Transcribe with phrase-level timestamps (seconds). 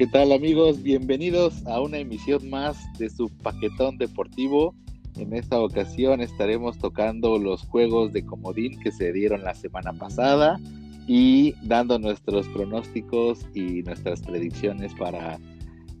[0.00, 0.82] ¿Qué tal amigos?
[0.82, 4.74] Bienvenidos a una emisión más de su paquetón deportivo.
[5.18, 10.58] En esta ocasión estaremos tocando los juegos de comodín que se dieron la semana pasada
[11.06, 15.38] y dando nuestros pronósticos y nuestras predicciones para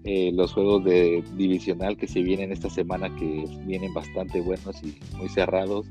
[0.04, 4.98] eh, los juegos de divisional que se vienen esta semana que vienen bastante buenos y
[5.18, 5.84] muy cerrados.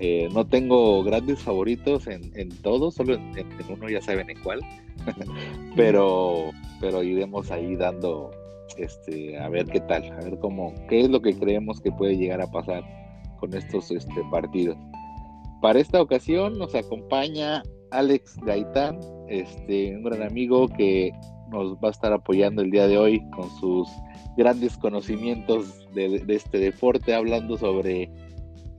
[0.00, 4.60] Eh, no tengo grandes favoritos en, en todos, solo en, uno ya saben en cuál.
[5.76, 6.50] pero,
[6.80, 8.30] pero iremos ahí dando,
[8.76, 12.16] este, a ver qué tal, a ver cómo, qué es lo que creemos que puede
[12.16, 12.82] llegar a pasar
[13.38, 14.76] con estos este, partidos.
[15.60, 21.12] Para esta ocasión nos acompaña Alex Gaitán, este, un gran amigo que
[21.50, 23.88] nos va a estar apoyando el día de hoy con sus
[24.36, 28.10] grandes conocimientos de este deporte, hablando sobre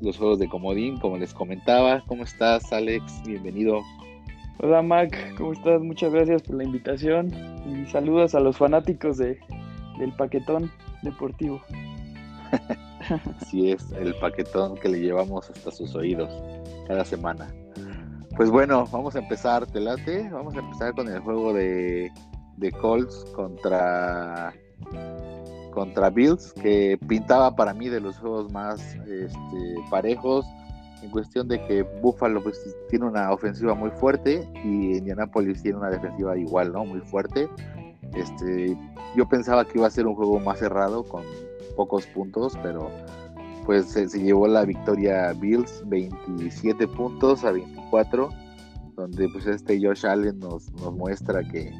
[0.02, 2.04] los juegos de comodín, como les comentaba.
[2.08, 3.24] ¿Cómo estás, Alex?
[3.26, 3.82] Bienvenido.
[4.60, 5.82] Hola Mac, ¿cómo estás?
[5.82, 7.30] Muchas gracias por la invitación
[7.68, 9.38] y saludos a los fanáticos de,
[10.00, 11.62] del paquetón deportivo.
[13.42, 16.32] Así es, el paquetón que le llevamos hasta sus oídos
[16.88, 17.54] cada semana.
[18.38, 20.30] Pues bueno, vamos a empezar, ¿te late?
[20.30, 22.12] Vamos a empezar con el juego de,
[22.58, 24.54] de Colts contra,
[25.76, 30.46] contra Bills, que pintaba para mí de los juegos más este, parejos
[31.04, 32.60] en cuestión de que Buffalo pues,
[32.90, 36.86] tiene una ofensiva muy fuerte y Indianapolis tiene una defensiva igual, ¿no?
[36.86, 37.48] Muy fuerte.
[38.14, 38.76] Este,
[39.16, 41.24] yo pensaba que iba a ser un juego más cerrado con
[41.76, 42.90] pocos puntos, pero
[43.66, 48.30] pues se, se llevó la victoria Bills 27 puntos a 24,
[48.96, 51.72] donde pues este Josh Allen nos, nos muestra que,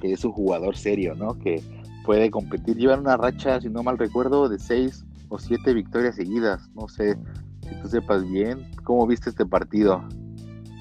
[0.00, 1.38] que es un jugador serio, ¿no?
[1.38, 1.62] Que
[2.04, 6.70] puede competir, lleva una racha, si no mal recuerdo, de 6 o 7 victorias seguidas,
[6.74, 7.16] no sé,
[7.62, 10.04] si tú sepas bien, ¿cómo viste este partido?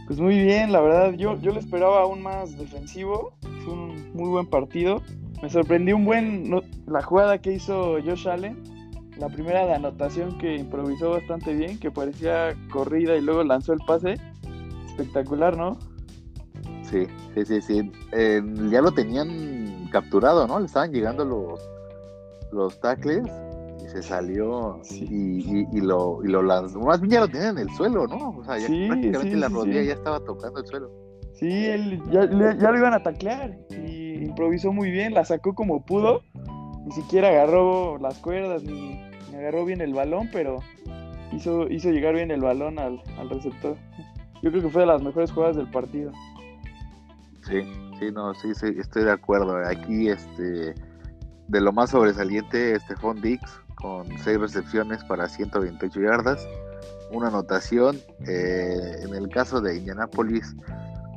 [0.07, 4.29] Pues muy bien, la verdad, yo, yo lo esperaba aún más defensivo, fue un muy
[4.29, 5.01] buen partido.
[5.41, 8.61] Me sorprendió un buen no, la jugada que hizo Josh Allen,
[9.17, 13.79] la primera de anotación que improvisó bastante bien, que parecía corrida y luego lanzó el
[13.87, 14.15] pase.
[14.87, 15.77] Espectacular, ¿no?
[16.83, 17.91] Sí, sí, sí, sí.
[18.11, 19.62] Eh, ya lo tenían
[19.93, 20.59] capturado, ¿no?
[20.59, 21.61] Le estaban llegando los,
[22.51, 23.29] los tackles
[23.93, 25.05] se salió sí.
[25.09, 26.79] y, y, y, lo, y lo lanzó.
[26.79, 28.37] Más bien ya lo tenía en el suelo, ¿no?
[28.39, 30.91] O sea, ya sí, prácticamente sí, la rodilla ya estaba tocando el suelo.
[31.33, 35.85] Sí, él ya, ya, lo iban a taclear y improvisó muy bien, la sacó como
[35.85, 36.23] pudo.
[36.85, 38.99] Ni siquiera agarró las cuerdas ni,
[39.31, 40.59] ni agarró bien el balón, pero
[41.31, 43.77] hizo, hizo llegar bien el balón al, al receptor.
[44.41, 46.11] Yo creo que fue de las mejores jugadas del partido.
[47.47, 47.61] Sí,
[47.99, 49.57] sí, no, sí, sí, estoy de acuerdo.
[49.65, 50.75] Aquí, este,
[51.47, 53.41] de lo más sobresaliente, Stephon Dix,
[53.75, 56.47] con 6 recepciones para 128 yardas,
[57.11, 57.97] una anotación.
[58.27, 60.55] Eh, en el caso de Indianapolis,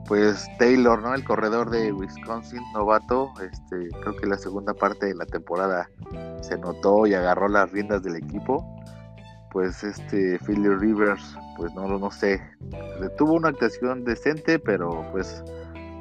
[0.06, 1.14] pues Taylor, ¿no?
[1.14, 5.88] El corredor de Wisconsin, novato, este, creo que la segunda parte de la temporada
[6.42, 8.64] se notó y agarró las riendas del equipo.
[9.50, 12.40] Pues este Philly Rivers, pues no, no sé,
[13.16, 15.42] tuvo una actuación decente, pero pues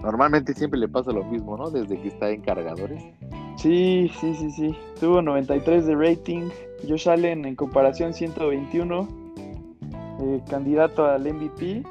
[0.06, 1.72] normalmente siempre le pasa lo mismo, ¿no?
[1.72, 3.04] Desde que está en cargadores.
[3.58, 4.78] Sí, sí, sí, sí.
[5.00, 6.50] Tuvo 93 de rating.
[6.88, 9.08] Josh Allen en comparación 121.
[10.22, 11.84] Eh, candidato al MVP.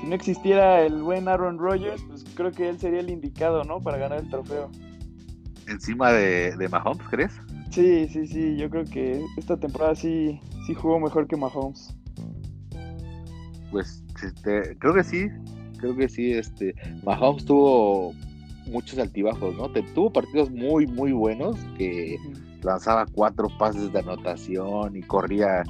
[0.00, 3.78] Si no existiera el buen Aaron Rodgers, pues creo que él sería el indicado, ¿no?
[3.78, 4.70] Para ganar el trofeo.
[5.66, 7.32] ¿Encima de, de Mahomes, crees?
[7.70, 8.56] Sí, sí, sí.
[8.56, 11.94] Yo creo que esta temporada sí, sí jugó mejor que Mahomes.
[13.70, 15.28] Pues este, creo que sí.
[15.78, 16.32] Creo que sí.
[16.32, 18.12] Este, Mahomes tuvo
[18.66, 19.70] muchos altibajos, ¿no?
[19.70, 22.16] Te, tuvo partidos muy, muy buenos que
[22.62, 25.62] lanzaba cuatro pases de anotación y corría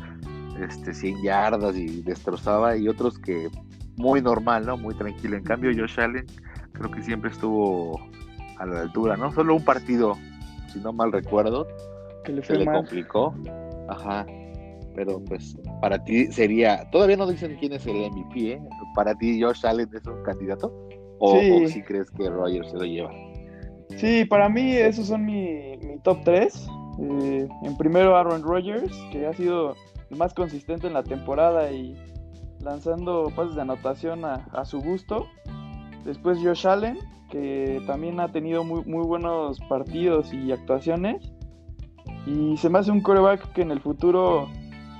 [0.61, 3.49] este, 100 yardas y destrozaba, y otros que
[3.97, 4.77] muy normal, ¿no?
[4.77, 5.37] Muy tranquilo.
[5.37, 6.27] En cambio, Josh Allen
[6.73, 8.01] creo que siempre estuvo
[8.59, 9.33] a la altura, ¿no?
[9.33, 10.17] Solo un partido,
[10.73, 11.67] si no mal recuerdo,
[12.25, 13.35] que le se le complicó.
[13.89, 14.27] Ajá.
[14.95, 18.63] Pero pues para ti sería, todavía no dicen quién es el MVP, ¿eh?
[18.95, 20.73] Para ti Josh Allen es un candidato.
[21.21, 21.51] ¿O, sí.
[21.51, 23.11] o si crees que Rogers se lo lleva?
[23.97, 26.69] Sí, para mí esos son mi, mi top 3.
[27.01, 29.75] Eh, en primero Aaron Rodgers, que ha sido
[30.11, 31.97] el más consistente en la temporada y
[32.61, 35.27] lanzando pases de anotación a, a su gusto.
[36.05, 36.99] Después Josh Allen,
[37.31, 41.33] que también ha tenido muy, muy buenos partidos y actuaciones.
[42.27, 44.49] Y se me hace un coreback que en el futuro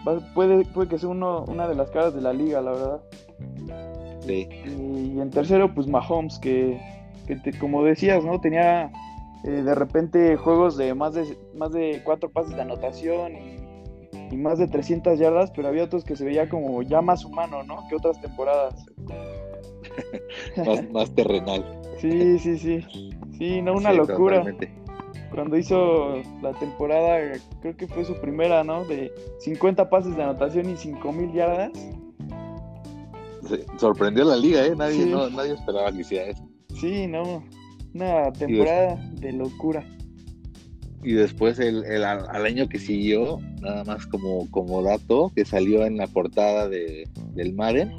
[0.07, 3.01] va, puede, puede que sea uno, una de las caras de la liga, la verdad.
[4.27, 4.49] Sí.
[4.65, 6.81] Y, en tercero, pues Mahomes, que,
[7.27, 8.41] que te, como decías, ¿no?
[8.41, 8.91] Tenía
[9.45, 14.37] eh, de repente juegos de más de más de cuatro pases de anotación y, y,
[14.37, 17.87] más de 300 yardas, pero había otros que se veía como ya más humano, ¿no?
[17.89, 18.87] Que otras temporadas.
[20.57, 21.65] más, más, terrenal.
[21.99, 23.11] Sí, sí, sí.
[23.39, 24.39] Sí, no, una sí, locura.
[24.39, 24.73] Totalmente.
[25.35, 28.85] cuando hizo la temporada, creo que fue su primera, ¿no?
[28.85, 31.73] De 50 pases de anotación y 5000 yardas.
[33.79, 34.75] Sorprendió la liga, ¿eh?
[34.77, 36.49] Nadie, nadie esperaba que hiciera eso.
[36.81, 37.45] Sí, no.
[37.95, 39.85] Una temporada de locura.
[41.03, 45.99] Y después el, al año que siguió, nada más como, como dato, que salió en
[45.99, 47.93] la portada de, del Madden,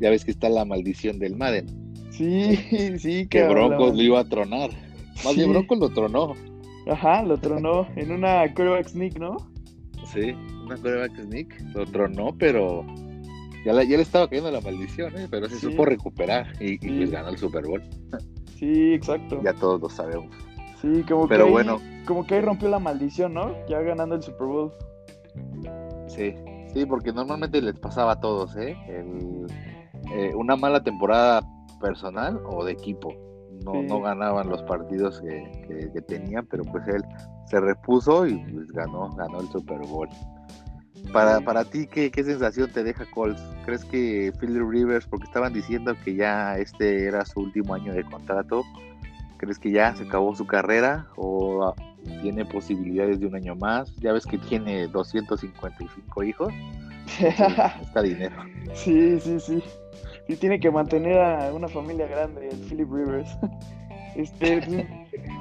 [0.00, 1.66] ya ves que está la maldición del Madden.
[2.10, 2.56] Sí,
[2.98, 4.70] sí, que Broncos lo iba a tronar.
[5.24, 6.34] Más bien Broncos lo tronó.
[6.86, 9.36] Ajá, lo tronó en una quarterback sneak, ¿no?
[10.12, 10.32] Sí,
[10.64, 12.84] una quarterback sneak, lo tronó, pero
[13.64, 15.26] ya, ya le estaba cayendo la maldición, ¿eh?
[15.30, 17.82] pero se supo recuperar y, pues ganó el Super Bowl.
[18.56, 19.40] Sí, exacto.
[19.42, 20.34] Ya todos lo sabemos.
[20.80, 21.80] Sí, como pero que bueno.
[22.06, 23.54] como que ahí rompió la maldición, ¿no?
[23.68, 24.72] Ya ganando el Super Bowl.
[26.06, 26.34] Sí,
[26.72, 28.76] sí, porque normalmente les pasaba a todos, ¿eh?
[28.88, 31.42] eh una mala temporada
[31.80, 33.14] personal o de equipo
[33.64, 37.02] no, no ganaban los partidos que, que, tenían, pero pues él
[37.46, 40.08] se repuso y pues ganó, ganó el Super Bowl.
[41.12, 43.40] Para, para ti, ¿qué, ¿qué, sensación te deja Colts?
[43.64, 48.04] ¿Crees que Philip Rivers, porque estaban diciendo que ya este era su último año de
[48.04, 48.64] contrato,
[49.36, 51.74] ¿crees que ya se acabó su carrera o
[52.22, 53.94] tiene posibilidades de un año más?
[53.96, 56.52] Ya ves que tiene 255 hijos.
[57.82, 58.36] está dinero.
[58.74, 59.62] Sí, sí, sí
[60.28, 63.36] y tiene que mantener a una familia grande, el Philip Rivers.
[64.16, 64.86] Este, pues,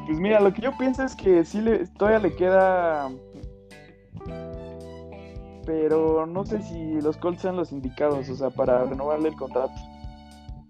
[0.08, 3.08] pues mira, lo que yo pienso es que sí le, todavía le queda.
[5.66, 9.74] Pero no sé si los Colts sean los indicados, o sea, para renovarle el contrato.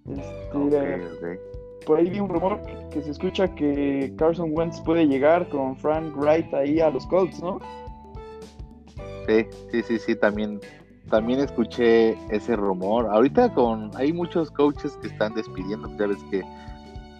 [0.09, 1.39] Este,
[1.85, 2.61] Por ahí vi un rumor
[2.91, 7.41] que se escucha que Carson Wentz puede llegar con Frank Wright ahí a los Colts,
[7.41, 7.59] ¿no?
[9.27, 10.59] Sí, sí, sí, sí, también
[11.09, 13.07] también escuché ese rumor.
[13.11, 16.41] Ahorita con hay muchos coaches que están despidiendo, ya ves que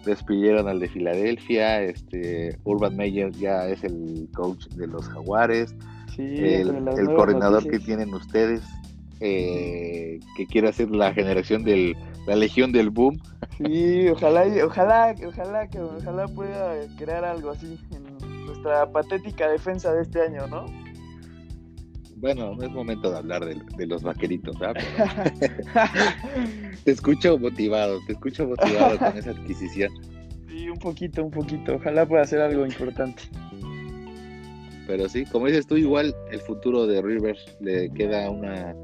[0.04, 5.74] despidieron al de Filadelfia, este Urban Meyer ya es el coach de los Jaguares,
[6.18, 8.62] el, coordinador que tienen ustedes,
[9.20, 11.96] eh, que quiere hacer la generación del
[12.26, 13.20] la legión del boom.
[13.58, 20.02] Sí, ojalá, ojalá, ojalá que ojalá pueda crear algo así en nuestra patética defensa de
[20.02, 20.66] este año, ¿no?
[22.16, 24.82] Bueno, no es momento de hablar de, los vaqueritos, ¿verdad?
[26.84, 29.92] te escucho motivado, te escucho motivado con esa adquisición.
[30.48, 31.74] Sí, un poquito, un poquito.
[31.74, 33.24] Ojalá pueda hacer algo importante.
[34.86, 38.74] Pero sí, como dices tú, igual el futuro de Rivers le queda una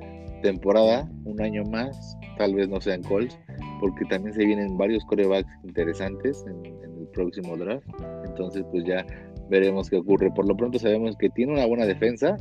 [0.43, 3.39] temporada, un año más, tal vez no sean Colts,
[3.81, 7.87] porque también se vienen varios corebacks interesantes en, en el próximo draft.
[8.25, 9.05] Entonces, pues ya
[9.51, 10.31] veremos qué ocurre.
[10.31, 12.37] Por lo pronto sabemos que tiene una buena defensa,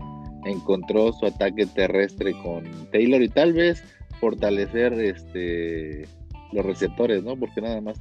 [0.46, 3.84] encontró su ataque terrestre con Taylor y tal vez
[4.20, 6.08] fortalecer este
[6.52, 7.36] los receptores, ¿no?
[7.36, 8.00] Porque nada más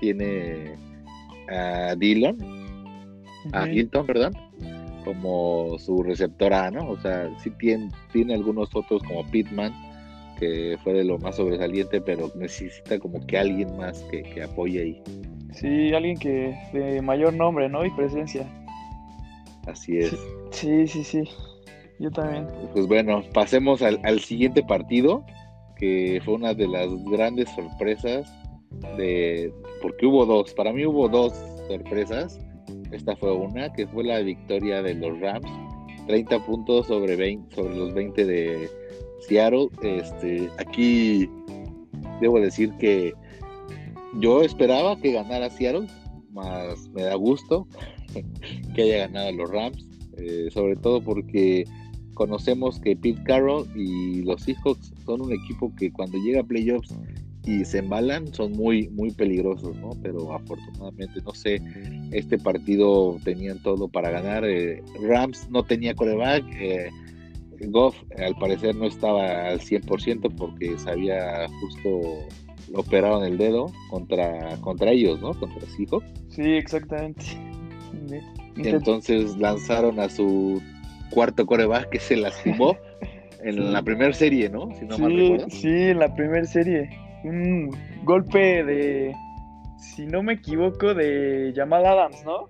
[0.00, 0.76] tiene
[1.48, 2.38] a Dillon,
[3.52, 4.32] a Hilton, perdón,
[5.04, 6.90] como su receptora, ¿no?
[6.90, 9.72] O sea, sí tiene, tiene algunos otros como Pittman,
[10.38, 14.80] que fue de lo más sobresaliente, pero necesita como que alguien más que, que apoye
[14.80, 15.02] ahí.
[15.52, 17.84] Sí, alguien que de mayor nombre, ¿no?
[17.84, 18.46] Y presencia.
[19.66, 20.16] Así es.
[20.50, 21.24] Sí, sí, sí.
[21.98, 22.48] Yo también.
[22.72, 25.24] Pues bueno, pasemos al, siguiente partido,
[25.76, 28.32] que fue una de las grandes sorpresas
[28.96, 29.52] de
[29.82, 31.34] porque hubo dos, para mí hubo dos
[31.68, 32.38] sorpresas.
[32.92, 35.50] Esta fue una, que fue la victoria de los Rams,
[36.06, 38.70] 30 puntos sobre 20 sobre los 20 de
[39.20, 39.68] Seattle.
[39.82, 41.28] Este, aquí
[42.20, 43.14] debo decir que
[44.18, 45.86] yo esperaba que ganara Seattle,
[46.32, 47.66] más me da gusto
[48.74, 51.64] que haya ganado los Rams, eh, sobre todo porque
[52.14, 56.94] conocemos que Pete Carroll y los Seahawks son un equipo que cuando llega a playoffs
[57.44, 59.90] y se embalan son muy muy peligrosos, ¿no?
[60.02, 61.60] Pero afortunadamente, no sé,
[62.12, 64.44] este partido tenían todo para ganar.
[64.44, 66.44] Eh, Rams no tenía coreback.
[66.52, 66.90] Eh,
[67.68, 72.26] Goff al parecer no estaba al 100% porque se había justo
[72.74, 75.34] operado en el dedo contra, contra ellos, ¿no?
[75.34, 76.06] Contra Seahawks.
[76.28, 77.24] Sí, exactamente.
[78.56, 80.62] Entonces lanzaron a su
[81.10, 82.76] cuarto coreback que se lastimó
[83.42, 84.74] en la primera serie, ¿no?
[84.78, 85.50] Si no sí, mal recuerdo.
[85.50, 86.90] Sí, en la primera serie.
[87.24, 87.70] Un
[88.04, 89.14] golpe de,
[89.78, 92.48] si no me equivoco, de Jamal Adams, ¿no?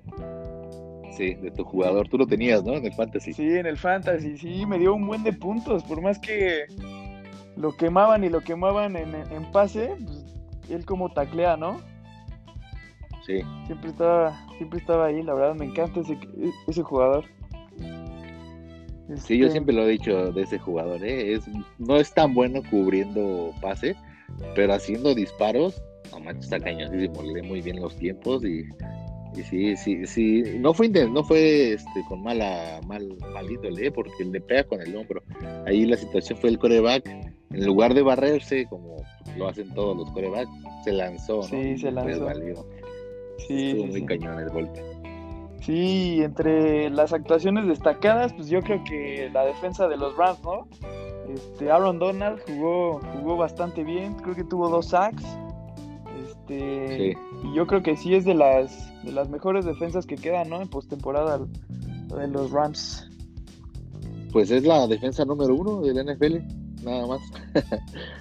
[1.16, 2.08] Sí, de tu jugador.
[2.08, 2.74] Tú lo tenías, ¿no?
[2.74, 3.32] En el fantasy.
[3.32, 5.82] Sí, en el fantasy, sí, me dio un buen de puntos.
[5.84, 6.66] Por más que
[7.56, 10.24] lo quemaban y lo quemaban en, en pase, pues
[10.70, 11.80] él como taclea, ¿no?
[13.26, 13.40] Sí.
[13.66, 16.18] Siempre estaba, siempre estaba ahí, la verdad me encanta ese,
[16.66, 17.24] ese jugador.
[19.16, 21.34] Sí, yo este siempre lo he dicho de ese jugador, ¿eh?
[21.34, 21.44] es,
[21.78, 23.96] no es tan bueno cubriendo pase,
[24.54, 25.82] pero haciendo disparos,
[26.12, 28.64] no manches, está cañosísimo, lee muy bien los tiempos y
[29.36, 33.90] Y sí, sí, sí, no fue no fue este con mala, mal, mal índole, ¿eh?
[33.92, 35.22] porque le pega con el hombro.
[35.66, 38.96] Ahí la situación fue el coreback, en lugar de barrerse, como
[39.36, 40.50] lo hacen todos los corebacks,
[40.84, 42.28] se lanzó, Sí, se lanzó.
[43.46, 44.82] Sí, Estuvo muy cañón el golpe.
[45.60, 50.66] Sí, entre las actuaciones destacadas, pues yo creo que la defensa de los Rams, ¿no?
[51.34, 55.24] Este, Aaron Donald jugó, jugó bastante bien, creo que tuvo dos sacks.
[56.24, 60.50] Este, Y yo creo que sí es de las, de las mejores defensas que quedan,
[60.50, 60.60] ¿no?
[60.60, 63.08] En postemporada de los Rams.
[64.32, 66.38] Pues es la defensa número uno del NFL,
[66.84, 67.20] nada más.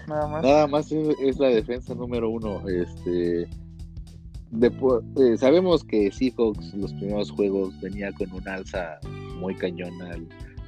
[0.07, 0.43] Nada más.
[0.43, 2.61] nada más es, la defensa número uno.
[2.67, 8.99] Este, eh, sabemos que Seahawks los primeros juegos venía con un alza
[9.39, 10.15] muy cañona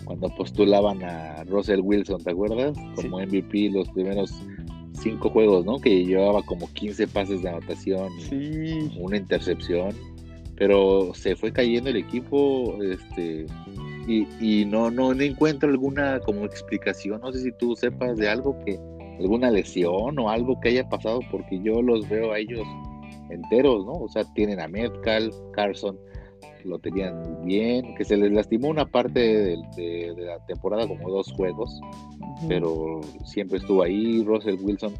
[0.05, 2.77] cuando postulaban a Russell Wilson, ¿te acuerdas?
[2.95, 4.33] Como MVP los primeros
[4.93, 5.79] cinco juegos, ¿no?
[5.79, 8.91] Que llevaba como 15 pases de anotación, sí.
[8.97, 9.95] una intercepción,
[10.55, 13.45] pero se fue cayendo el equipo, este,
[14.07, 18.29] y, y no, no, no encuentro alguna como explicación, no sé si tú sepas de
[18.29, 18.79] algo que,
[19.19, 22.65] alguna lesión o algo que haya pasado, porque yo los veo a ellos
[23.29, 23.93] enteros, ¿no?
[23.93, 25.97] O sea, tienen a Metcalf, Carson,
[26.63, 31.79] lo tenían bien, que se les lastimó una parte de, la temporada, como dos juegos,
[32.47, 34.93] pero siempre estuvo ahí, Russell Wilson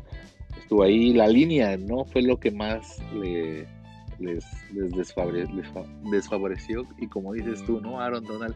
[0.60, 3.67] estuvo ahí, la línea no fue lo que más les,
[4.19, 4.45] les,
[6.12, 8.00] desfavoreció, y como dices tú, ¿no?
[8.00, 8.55] Aaron Donald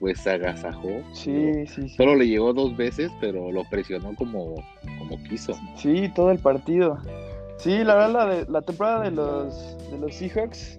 [0.00, 0.90] pues agasajó.
[1.12, 4.54] Sí, sí, Solo le llegó dos veces, pero lo presionó como,
[4.98, 5.54] como quiso.
[5.76, 6.98] Sí, todo el partido.
[7.58, 10.78] Sí, la verdad, la, de, la temporada de los, de los Seahawks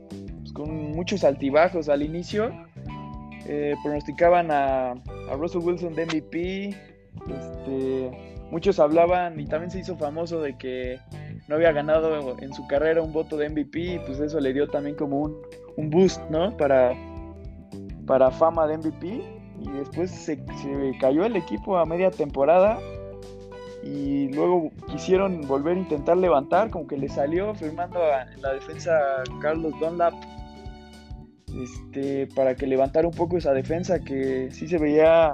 [0.57, 2.51] con muchos altibajos al inicio.
[3.45, 4.95] Eh, pronosticaban a,
[5.37, 6.69] Russell Wilson de MVP.
[6.69, 10.99] Este, muchos hablaban y también se hizo famoso de que
[11.47, 14.67] no había ganado en su carrera un voto de MVP y pues eso le dio
[14.67, 15.37] también como un,
[15.77, 16.57] un boost, ¿no?
[16.57, 16.93] Para,
[18.07, 19.21] para fama de MVP
[19.61, 20.43] y después se,
[20.99, 22.79] cayó el equipo a media temporada
[23.83, 27.99] y luego quisieron volver a intentar levantar, como que le salió firmando
[28.33, 28.91] en la defensa
[29.39, 30.13] Carlos Dunlap
[31.61, 35.31] este, para que levantara un poco esa defensa que sí se veía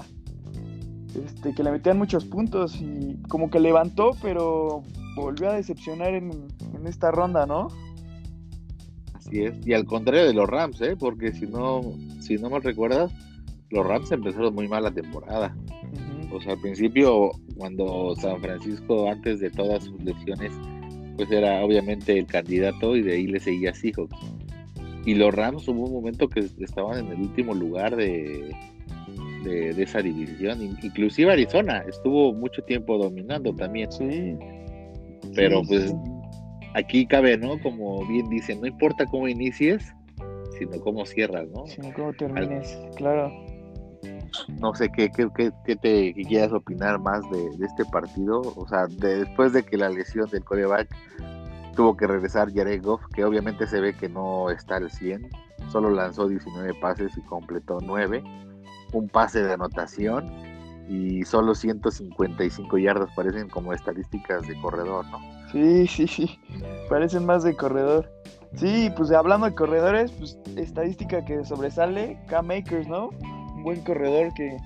[1.16, 4.84] este, que le metían muchos puntos y como que levantó, pero
[5.16, 6.48] volvió a decepcionar en,
[6.86, 7.68] esta ronda, ¿no?
[9.14, 10.96] Así es, y al contrario de los Rams, ¿eh?
[10.98, 11.82] porque si no,
[12.20, 13.12] si no me recuerdas,
[13.70, 15.56] los Rams empezaron muy mal la temporada.
[16.32, 20.52] O sea, al principio, cuando San Francisco, antes de todas sus lesiones,
[21.16, 24.16] pues era obviamente el candidato y de ahí le seguía Seahawks
[25.06, 28.56] y los Rams hubo un momento que estaban en el último lugar de,
[29.44, 30.62] de, esa división.
[30.82, 33.92] Inclusive Arizona estuvo mucho tiempo dominando también.
[33.92, 34.38] Sí.
[35.36, 35.94] Pero pues
[36.74, 37.60] aquí cabe, ¿no?
[37.62, 39.94] Como bien dicen, no importa cómo inicies,
[40.58, 41.66] sino cómo cierras, ¿no?
[41.68, 43.32] Sino cómo termines, claro.
[44.60, 45.28] No sé qué, qué,
[45.66, 48.42] qué, te quieras opinar más de, este partido.
[48.42, 50.90] O sea, después de que la lesión del coreback
[51.76, 55.30] tuvo que regresar Jared Goff, que obviamente se ve que no está al 100,
[55.72, 58.24] solo lanzó 19 pases y completó 9,
[58.94, 60.32] un pase de anotación
[60.88, 65.20] y solo 155 yardas parecen como estadísticas de corredor, ¿no?
[65.52, 66.40] Sí, sí, sí,
[66.90, 68.12] parecen más de corredor.
[68.56, 73.10] Sí, pues hablando de corredores, pues estadística que sobresale, K-Makers, ¿no?
[73.56, 74.58] Un buen corredor que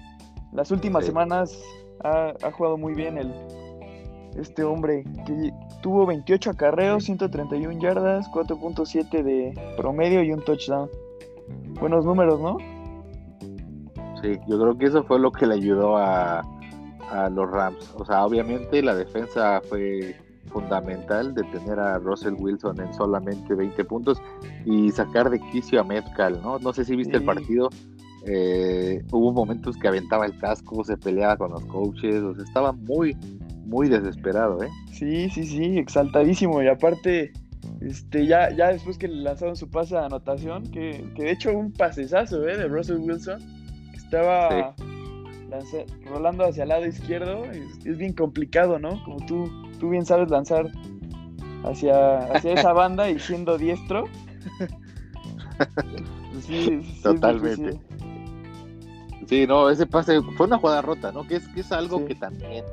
[0.51, 1.57] las últimas semanas
[2.03, 3.33] ha, ha jugado muy bien el,
[4.37, 5.51] este hombre que
[5.81, 10.89] tuvo 28 acarreos, 131 yardas, 4.7 de promedio y un touchdown.
[11.79, 12.57] Buenos números, ¿no?
[14.21, 16.39] Sí, yo creo que eso fue lo que le ayudó a,
[17.11, 17.93] a los Rams.
[17.95, 20.15] O sea, obviamente la defensa fue
[20.47, 24.21] fundamental de tener a Russell Wilson en solamente 20 puntos
[24.65, 26.59] y sacar de quicio a Metcalf, ¿no?
[26.59, 27.69] No sé si viste el partido.
[28.25, 32.73] Eh, hubo momentos que aventaba el casco, se peleaba con los coaches, o sea, estaba
[32.73, 33.15] muy,
[33.67, 34.69] muy desesperado, ¿eh?
[34.91, 36.63] Sí, sí, sí, exaltadísimo.
[36.63, 37.33] Y aparte,
[37.81, 41.51] este, ya, ya después que le lanzaron su pase de anotación, que, que de hecho
[41.51, 42.57] un pasesazo, ¿eh?
[42.57, 43.39] De Russell Wilson,
[43.91, 44.73] que estaba
[46.05, 49.03] rolando hacia el lado izquierdo, es, bien complicado, ¿no?
[49.03, 50.71] Como tú, tú bien sabes lanzar
[51.63, 54.05] hacia, hacia esa banda y siendo diestro.
[56.41, 57.79] sí, Totalmente.
[59.27, 61.27] Sí, no, ese pase fue una jugada rota, ¿no?
[61.27, 62.63] Que es, que es algo que también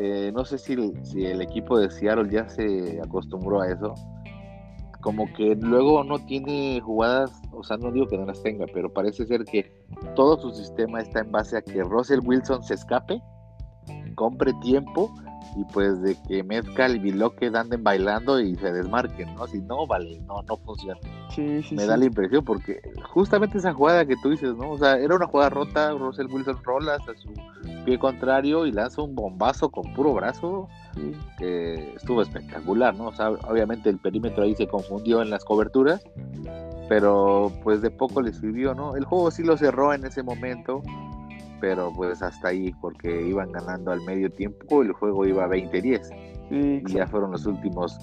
[0.00, 3.94] eh, no sé si, si el equipo de Seattle ya se acostumbró a eso.
[5.00, 8.92] Como que luego no tiene jugadas, o sea, no digo que no las tenga, pero
[8.92, 9.72] parece ser que
[10.14, 13.20] todo su sistema está en base a que Russell Wilson se escape,
[14.18, 15.14] compre tiempo
[15.56, 19.46] y pues de que Metcalf y Biloque anden bailando y se desmarquen, ¿no?
[19.46, 21.00] Si no, vale, no, no funciona.
[21.34, 21.88] Sí, sí, Me sí.
[21.88, 22.80] da la impresión porque
[23.12, 24.70] justamente esa jugada que tú dices, ¿no?
[24.72, 27.32] O sea, era una jugada rota, Russell Wilson rola hasta su
[27.84, 31.12] pie contrario y lanza un bombazo con puro brazo Sí.
[31.38, 33.06] que estuvo espectacular, ¿no?
[33.06, 36.02] O sea, obviamente el perímetro ahí se confundió en las coberturas,
[36.88, 38.96] pero pues de poco le sirvió, ¿no?
[38.96, 40.82] El juego sí lo cerró en ese momento,
[41.60, 46.02] pero pues hasta ahí, porque iban ganando al medio tiempo, el juego iba 20-10
[46.48, 47.98] Sí, y ya fueron los últimos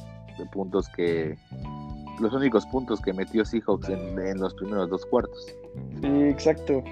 [0.53, 1.35] puntos que,
[2.19, 5.45] los únicos puntos que metió Seahawks en, en los primeros dos cuartos.
[6.01, 6.83] Sí, exacto.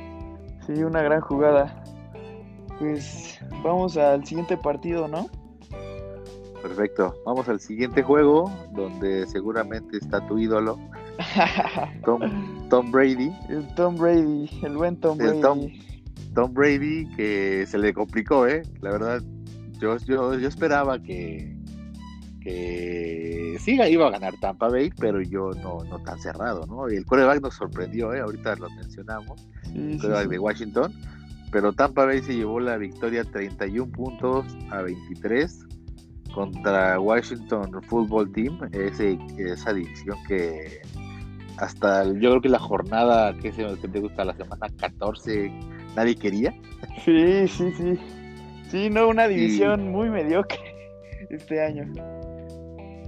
[0.66, 1.84] Sí, una gran jugada.
[2.80, 5.28] Pues vamos al siguiente partido, ¿no?
[6.62, 10.80] Perfecto, vamos al siguiente juego, donde seguramente está tu ídolo,
[12.06, 12.22] Tom,
[12.70, 13.32] Tom Brady.
[13.50, 15.42] el Tom Brady, el buen Tom El Brady.
[15.42, 15.68] Tom-
[16.34, 18.64] Tom Brady que se le complicó, ¿eh?
[18.82, 19.22] La verdad,
[19.80, 21.56] yo, yo, yo esperaba que,
[22.42, 26.92] que sí iba a ganar Tampa Bay, pero yo no, no tan cerrado, ¿no?
[26.92, 28.20] Y el quarterback nos sorprendió, ¿eh?
[28.22, 30.28] Ahorita lo mencionamos, Sí, el sí, sí.
[30.30, 30.94] de Washington,
[31.52, 35.60] pero Tampa Bay se llevó la victoria 31 puntos a 23
[36.34, 40.82] contra Washington Football Team, ese, esa división que
[41.58, 45.52] hasta yo creo que la jornada que, se, que te gusta la semana 14
[45.96, 46.54] nadie quería.
[47.04, 48.00] Sí, sí, sí.
[48.70, 50.60] Sí, no, una división muy mediocre
[51.30, 51.92] este año.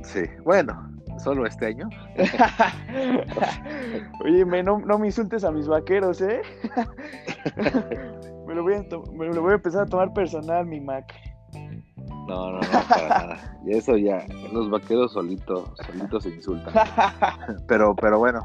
[0.04, 1.90] Sí, bueno, solo este año.
[4.24, 6.42] Oye, me, no, no me insultes a mis vaqueros, ¿eh?
[8.48, 11.12] me, lo voy a, me lo voy a empezar a tomar personal, mi Mac.
[12.28, 13.60] No, no, no, para nada.
[13.66, 16.74] Y eso ya, los vaqueros solitos, solitos se insultan.
[17.68, 18.42] Pero, pero bueno,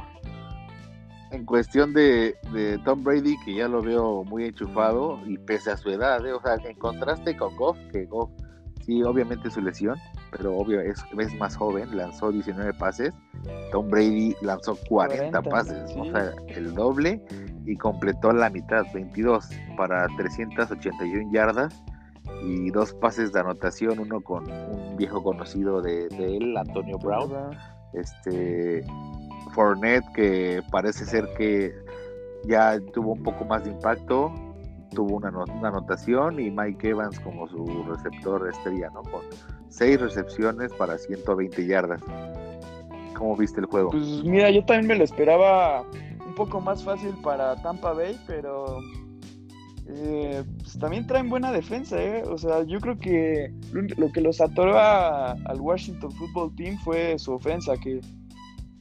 [1.30, 5.76] en cuestión de, de Tom Brady, que ya lo veo muy enchufado y pese a
[5.76, 6.32] su edad, ¿eh?
[6.32, 8.30] o sea, en contraste con Goff, que Goff,
[8.84, 9.96] sí, obviamente su lesión,
[10.32, 13.14] pero obvio es, es más joven, lanzó 19 pases,
[13.70, 17.22] Tom Brady lanzó 40, 40, pases, o sea, el doble
[17.64, 21.82] y completó la mitad, 22 para 381 yardas
[22.42, 27.30] y dos pases de anotación, uno con un viejo conocido de, él, Antonio Brown.
[27.92, 28.84] Este
[29.54, 31.74] Fournette que parece ser que
[32.44, 34.32] ya tuvo un poco más de impacto
[34.94, 39.20] tuvo una, una anotación y Mike Evans como su receptor estrella no con
[39.68, 42.02] seis recepciones para 120 yardas.
[43.20, 43.90] ¿cómo viste el juego?
[43.90, 45.82] Pues mira, yo también me lo esperaba
[46.26, 48.78] un poco más fácil para Tampa Bay, pero
[49.92, 52.22] eh, pues también traen buena defensa, ¿eh?
[52.24, 53.52] O sea, yo creo que
[53.96, 58.00] lo, que los atoró a- al Washington Football Team fue su ofensa, que,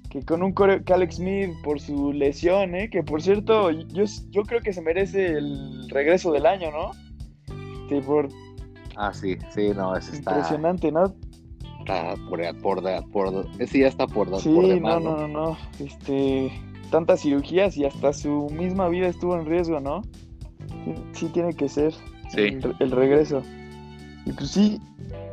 [0.09, 2.89] que con un core, que Alex Smith por su lesión, ¿eh?
[2.89, 6.91] Que por cierto, yo, yo creo que se merece el regreso del año, ¿no?
[7.89, 8.29] Sí, por
[8.95, 11.13] ah sí sí no ese está, impresionante, ¿no?
[11.79, 15.57] está por, por, por, ese ya está por, Sí, por no, demás, no, no, no.
[15.79, 16.51] Este,
[16.91, 20.01] tantas cirugías y hasta su misma vida estuvo en riesgo, ¿no?
[21.13, 21.93] Sí, tiene que ser
[22.29, 22.41] Sí.
[22.41, 23.41] el, el regreso.
[24.25, 24.79] Y pues sí,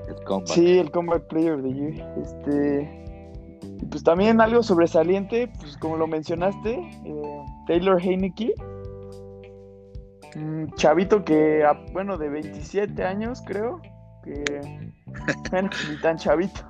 [0.09, 0.48] El comeback.
[0.54, 2.14] sí, el Comeback Player of the Year.
[2.22, 3.04] Este,
[3.82, 6.72] y pues también algo sobresaliente, pues como lo mencionaste,
[7.04, 8.54] eh, Taylor Heineke.
[10.37, 13.80] Un chavito que, ah, bueno, de 27 años creo,
[14.24, 14.44] que,
[15.50, 16.61] bueno, ni tan chavito.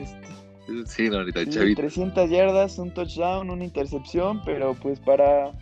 [0.00, 5.52] Este, sí no ahorita Sí, chavito 300 yardas, un touchdown, una intercepción, pero pues para,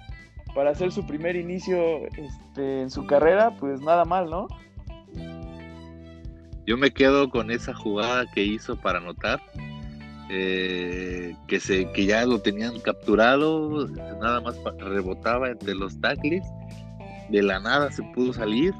[0.54, 4.48] para hacer su primer inicio este, en su carrera, pues nada mal, ¿no?
[6.66, 9.40] Yo me quedo con esa jugada que hizo para anotar.
[10.30, 13.86] eh, que se que ya lo tenían capturado,
[14.20, 16.42] nada más rebotaba entre los tackles,
[17.28, 18.72] de la nada se pudo salir,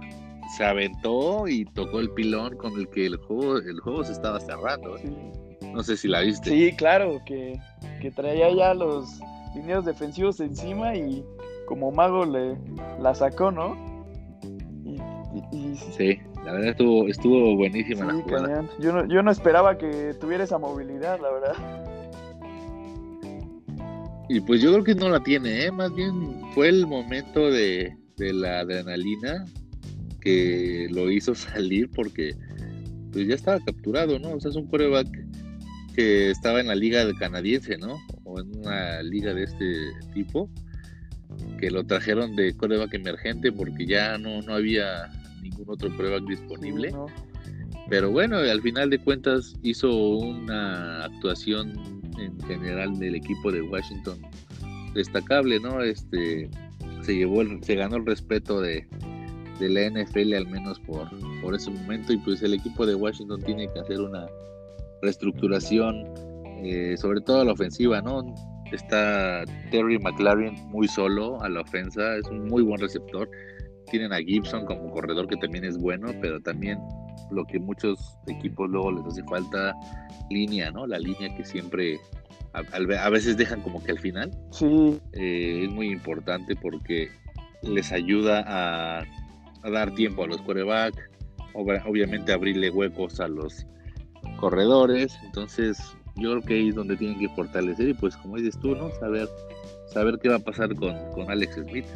[0.57, 4.41] se aventó y tocó el pilón con el que el juego el juego se estaba
[4.41, 4.97] cerrando.
[4.97, 5.03] ¿eh?
[5.03, 6.51] Sí, No sé si la viste.
[6.51, 7.61] Sí, claro, que,
[8.01, 9.21] que traía ya los
[9.55, 11.23] lineos defensivos encima y
[11.67, 12.57] como mago le
[13.01, 13.77] la sacó, ¿no?
[14.85, 14.97] Y,
[15.57, 18.47] y- y sí, la verdad estuvo estuvo buenísima la jugada.
[18.49, 18.69] cañón.
[18.81, 21.55] Yo no, yo no esperaba que tuviera esa movilidad, la verdad.
[24.29, 25.71] Y pues yo creo que no la tiene, ¿eh?
[25.73, 26.13] más bien
[26.55, 29.45] fue el momento de, de la adrenalina
[30.21, 32.35] que lo hizo salir porque
[33.13, 34.31] pues ya estaba capturado, ¿no?
[34.31, 35.07] O sea, es un quarterback
[35.95, 37.99] que estaba en la liga de canadiense, ¿no?
[38.25, 39.75] O en una liga de este
[40.15, 40.49] tipo,
[41.63, 45.09] que lo trajeron de quarterback emergente porque ya no, no había
[45.43, 46.89] ningún otro quarterback disponible.
[46.89, 47.07] Sí, ¿no?
[47.89, 51.73] Pero bueno, al final de cuentas hizo una actuación
[52.19, 54.19] en general del equipo de Washington
[54.93, 55.81] destacable, ¿no?
[55.83, 56.51] Este
[57.03, 58.85] se llevó, el- se ganó el respeto de,
[59.61, 61.09] de la NFL al menos por,
[61.43, 64.27] por ese momento y pues el equipo de Washington tiene que hacer una
[65.01, 66.05] reestructuración
[66.65, 68.35] eh, sobre todo a la ofensiva, ¿no?
[68.73, 73.29] Está Terry McLaren muy solo a la ofensa, es un muy buen receptor.
[73.91, 76.79] Tienen a Gibson como corredor que también es bueno, pero también
[77.31, 79.75] lo que muchos equipos luego les hace falta
[80.31, 80.87] línea, ¿no?
[80.87, 81.99] La línea que siempre
[82.53, 84.31] a, veces dejan como que al final.
[84.51, 85.01] Sí.
[85.13, 87.11] Eh, es muy importante porque
[87.63, 89.05] les ayuda a,
[89.71, 90.99] dar tiempo a los quarterbacks,
[91.55, 93.67] obviamente abrirle huecos a los
[94.39, 95.17] corredores.
[95.25, 95.79] Entonces,
[96.17, 98.91] yo creo que ahí es donde tienen que fortalecer y pues como dices tú, ¿no?
[99.01, 99.29] Saber,
[99.87, 101.87] saber qué va a pasar con, con Alex Smith.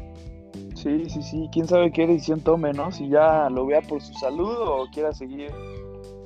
[0.74, 2.92] Sí, sí, sí, quién sabe qué decisión tome, ¿no?
[2.92, 5.50] Si ya lo vea por su salud o quiera seguir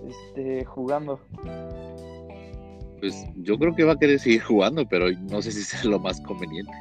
[0.07, 1.21] este, jugando.
[3.01, 5.99] Pues yo creo que va a querer seguir jugando, pero no sé si es lo
[5.99, 6.73] más conveniente.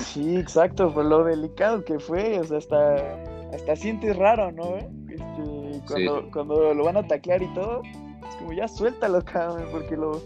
[0.00, 3.22] Sí, exacto, por lo delicado que fue, o sea, hasta,
[3.52, 4.76] hasta sientes raro, ¿no?
[4.76, 7.82] Este, cuando, cuando lo van a taclear y todo,
[8.44, 10.22] como ya suéltalo, cabrón, porque lo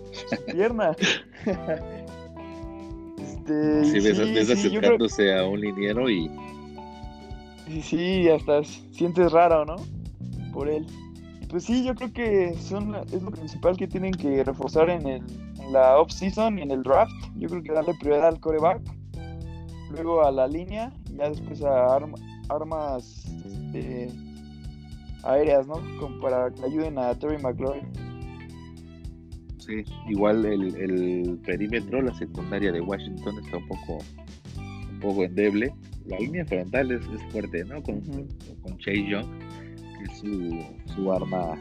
[0.51, 0.91] pierna.
[3.17, 6.29] este, sí, ves, acercándose a un liniero y
[7.69, 9.77] Sí, sí, hasta sientes raro, ¿no?
[10.53, 10.85] Por él.
[11.49, 15.23] Pues sí, yo creo que son, es lo principal que tienen que reforzar en, el,
[15.61, 17.13] en la off-season y en el draft.
[17.37, 18.81] Yo creo que darle prioridad al coreback,
[19.93, 22.01] luego a la línea y ya después a
[22.49, 24.09] armas este,
[25.23, 25.81] aéreas, ¿no?
[26.01, 28.08] Como para que ayuden a Terry McLaurin.
[29.69, 33.99] Sí, igual el, el perímetro, la secundaria de Washington está un poco,
[34.91, 35.73] un poco endeble
[36.09, 37.83] la línea frontal es, fuerte, ¿no?
[37.83, 38.03] Con,
[38.79, 39.27] Chase Young,
[39.99, 41.55] que es su, arma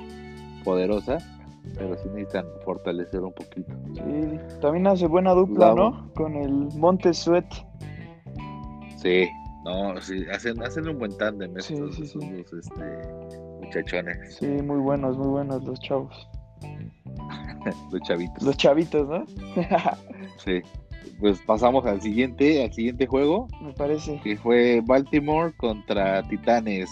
[0.63, 1.17] poderosa,
[1.75, 3.71] pero sí necesitan fortalecer un poquito.
[3.93, 6.11] Sí, también hace buena dupla, ¿no?
[6.13, 7.45] Con el Monte Sweat.
[8.97, 9.27] Sí,
[9.65, 12.15] no, sí, hacen, hacen un buen tándem estos, este,
[13.61, 14.35] muchachones.
[14.37, 16.27] Sí, muy buenos, muy buenos los chavos.
[17.91, 18.43] los chavitos.
[18.43, 19.25] Los chavitos, ¿no?
[20.43, 20.61] sí
[21.19, 23.47] pues pasamos al siguiente, al siguiente juego.
[23.61, 24.19] Me parece.
[24.23, 26.89] Que fue Baltimore contra Titanes.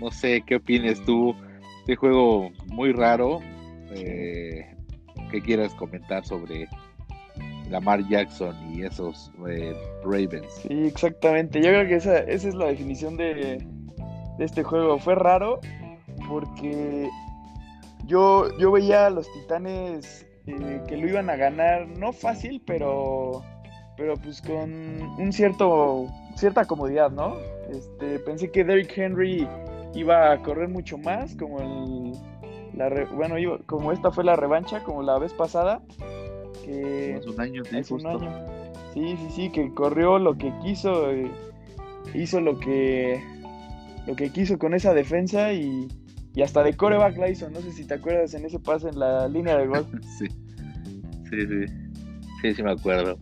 [0.00, 1.34] No sé qué opinas tú.
[1.80, 3.40] Este juego muy raro.
[3.90, 4.74] Eh,
[5.30, 6.68] ¿Qué quieras comentar sobre
[7.70, 10.52] Lamar Jackson y esos eh, Ravens?
[10.62, 11.60] Sí, exactamente.
[11.60, 13.64] Yo creo que esa, esa es la definición de,
[14.38, 14.98] de este juego.
[14.98, 15.60] Fue raro
[16.28, 17.08] porque
[18.06, 23.42] yo, yo veía a los Titanes eh, que lo iban a ganar, no fácil, pero
[23.96, 27.36] pero pues con un cierto cierta comodidad, ¿no?
[27.70, 29.48] Este, pensé que Derrick Henry
[29.94, 32.12] iba a correr mucho más, como el
[32.76, 35.80] la bueno, como esta fue la revancha, como la vez pasada,
[36.64, 38.46] que hace un año, sí, un año.
[38.92, 41.30] Sí, sí, sí, que corrió lo que quiso, eh,
[42.14, 43.22] hizo lo que
[44.06, 45.88] lo que quiso con esa defensa y,
[46.36, 49.00] y hasta de coreback la hizo, no sé si te acuerdas en ese pase en
[49.00, 49.86] la línea de gol.
[50.18, 50.26] sí.
[51.28, 51.72] Sí, sí.
[52.40, 53.18] Sí, sí me acuerdo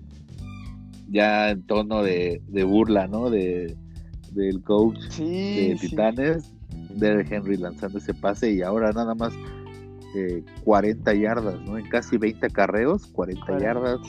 [1.09, 3.31] ya en tono de, burla, ¿no?
[3.31, 3.77] De,
[4.33, 6.53] del coach de Titanes,
[6.90, 9.33] de Henry lanzando ese pase y ahora nada más
[10.64, 11.79] 40 eh, yardas, ¿no?
[11.79, 14.00] En casi 20 acarreos, 40 yardas.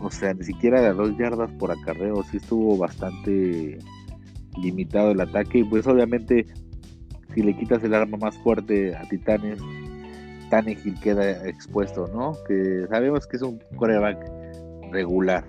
[0.00, 3.78] O sea, ni siquiera de dos yardas por acarreo, sí estuvo bastante
[4.60, 6.46] limitado el ataque y pues obviamente
[7.34, 9.58] si le quitas el arma más fuerte a Titanes,
[10.50, 12.32] Tannehill queda expuesto, ¿no?
[12.46, 14.18] Que sabemos que es un coreback
[14.92, 15.44] regular.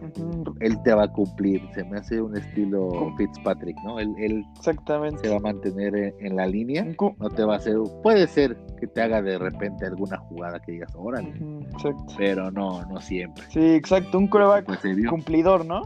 [0.62, 1.62] Él te va a cumplir.
[1.74, 4.00] Se me hace un estilo Fitzpatrick, ¿no?
[4.00, 5.24] Él, Exactamente.
[5.24, 6.88] se va a mantener en, la línea.
[7.20, 7.76] No te va a hacer.
[8.02, 11.34] Puede ser que te haga de repente alguna jugada que digas, órale.
[12.18, 13.44] Pero no, no siempre.
[13.50, 14.18] Sí, exacto.
[14.18, 15.84] Un coreback pues cumplidor, ¿no?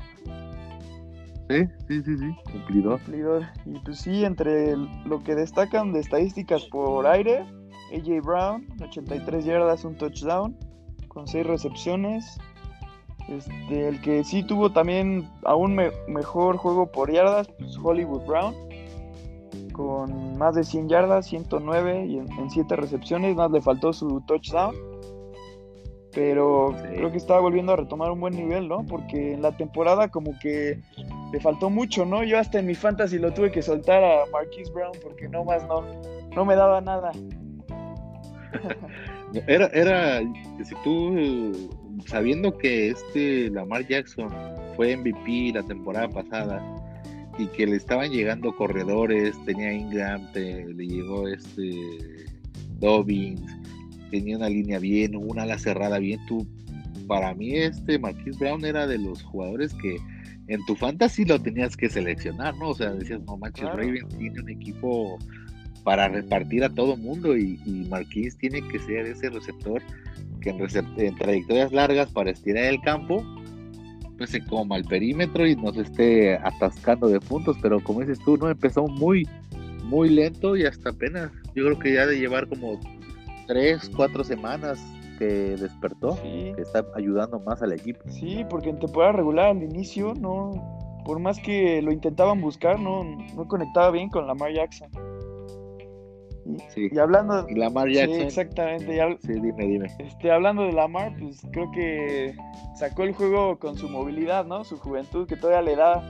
[1.50, 2.52] Sí, sí, sí, sí.
[2.52, 3.00] Cumplidor.
[3.00, 3.44] Cumplidor.
[3.66, 7.46] Y pues sí, entre lo que destacan de estadísticas por aire,
[7.94, 10.58] AJ Brown, 83 yardas, un touchdown,
[11.08, 12.38] con 6 recepciones,
[13.28, 18.56] este, el que sí tuvo también aún mejor juego por yardas, pues Hollywood Brown,
[19.74, 24.76] con más de 100 yardas, 109 y en, 7 recepciones, más le faltó su touchdown.
[26.14, 28.84] Pero creo que estaba volviendo a retomar un buen nivel, ¿no?
[28.86, 30.82] Porque en la temporada como que
[31.32, 32.24] le faltó mucho, ¿no?
[32.24, 35.66] Yo hasta en mi fantasy lo tuve que soltar a Marquise Brown porque no más
[35.68, 35.84] no,
[36.36, 37.12] no me daba nada.
[39.48, 40.22] era, era,
[40.63, 41.70] si tú
[42.06, 44.30] sabiendo que este Lamar Jackson
[44.76, 46.63] fue MVP la temporada pasada
[47.38, 51.72] y que le estaban llegando corredores, tenía Ingram, le llegó este
[52.80, 53.42] Dobbins,
[54.12, 56.48] tenía una línea bien, una ala cerrada bien, tú
[57.08, 59.98] para mí este Marquis Brown era de los jugadores que
[60.48, 62.70] en tu fantasy lo tenías que seleccionar, ¿no?
[62.70, 65.18] O sea, decías, no manches, Ravens tiene un equipo
[65.84, 69.82] para repartir a todo mundo y, y Marquis tiene que ser ese receptor
[70.42, 73.24] que en, trayectorias largas para estirar el campo,
[74.18, 78.38] pues se coma el perímetro y nos esté atascando de puntos, pero como dices tú,
[78.38, 79.28] no empezó muy,
[79.84, 82.80] muy lento y hasta apenas, yo creo que ya de llevar como
[83.48, 84.80] tres, cuatro semanas
[85.18, 88.02] que despertó, que está ayudando más al equipo.
[88.10, 90.52] Sí, porque en temporada regular al inicio no,
[91.06, 94.90] por más que lo intentaban buscar, no, no conectaba bien con Lamar Jackson.
[96.70, 96.88] Sí.
[96.92, 98.16] Y hablando y Lamar Jackson.
[98.16, 99.18] Sí, exactamente.
[99.22, 99.88] sí, dime, dime.
[100.00, 102.36] Este, hablando de Lamar, pues creo que
[102.76, 104.64] sacó el juego con su movilidad, ¿no?
[104.64, 106.02] Su juventud que todavía le da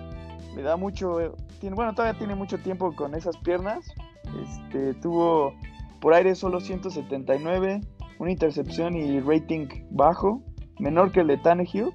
[0.55, 3.93] le da mucho tiene, bueno, todavía tiene mucho tiempo con esas piernas.
[4.41, 5.53] Este, tuvo
[5.99, 7.81] por aire solo 179,
[8.19, 10.41] una intercepción y rating bajo,
[10.79, 11.91] menor que el de Tannehill,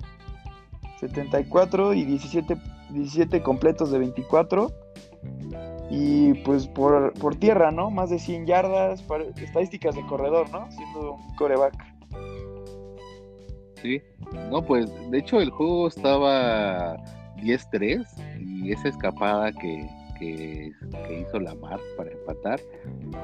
[1.00, 2.56] 74 y 17,
[2.90, 4.70] 17 completos de 24.
[5.90, 7.90] Y pues por, por tierra, ¿no?
[7.90, 9.04] Más de 100 yardas,
[9.36, 10.70] estadísticas de corredor, ¿no?
[10.70, 11.74] Siendo un coreback.
[13.82, 14.00] Sí,
[14.50, 16.96] no, pues de hecho el juego estaba
[17.38, 18.06] 10-3
[18.40, 20.72] y esa escapada que, que,
[21.20, 22.60] hizo Lamar para empatar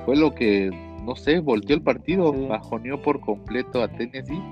[0.04, 0.70] fue lo que,
[1.08, 4.42] no sé, volteó el partido, bajoneó por completo a Tennessee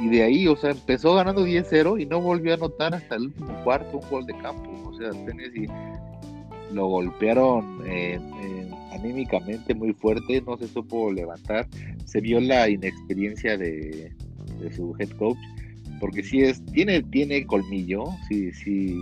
[0.00, 3.26] y de ahí, o sea, empezó ganando 10-0 y no volvió a anotar hasta el
[3.26, 4.68] último cuarto un gol de campo.
[4.84, 5.68] O sea, Tennessee
[6.72, 7.82] lo golpearon
[8.92, 11.68] anímicamente muy fuerte, no se supo levantar.
[12.04, 14.12] Se vio la inexperiencia de,
[14.58, 15.38] de su head coach,
[16.00, 18.98] porque sí es, tiene, tiene colmillo, sí, sí,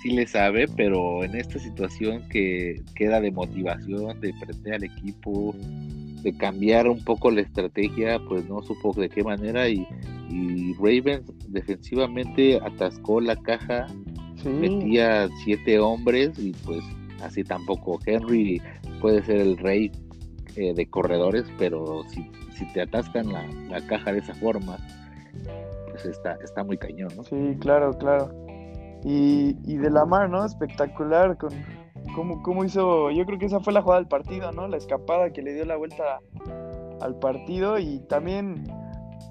[0.00, 5.54] sí le sabe, pero en esta situación que queda de motivación, de prender al equipo,
[6.22, 9.86] de cambiar un poco la estrategia, pues no supo de qué manera y,
[10.78, 13.88] Ravens defensivamente atascó la caja,
[14.44, 16.80] metía siete hombres y pues
[17.22, 18.62] así tampoco Henry
[19.00, 19.90] puede ser el rey
[20.56, 24.78] eh, de corredores, pero si, si te atascan la, la, caja de esa forma,
[25.90, 27.24] pues está, está muy cañón, ¿no?
[27.24, 28.49] Sí, claro, claro.
[29.04, 30.44] Y, y de la mar, ¿no?
[30.44, 31.50] Espectacular con
[32.14, 34.68] cómo, cómo hizo, yo creo que esa fue la jugada del partido, ¿no?
[34.68, 36.20] La escapada que le dio la vuelta
[37.00, 38.64] al partido y también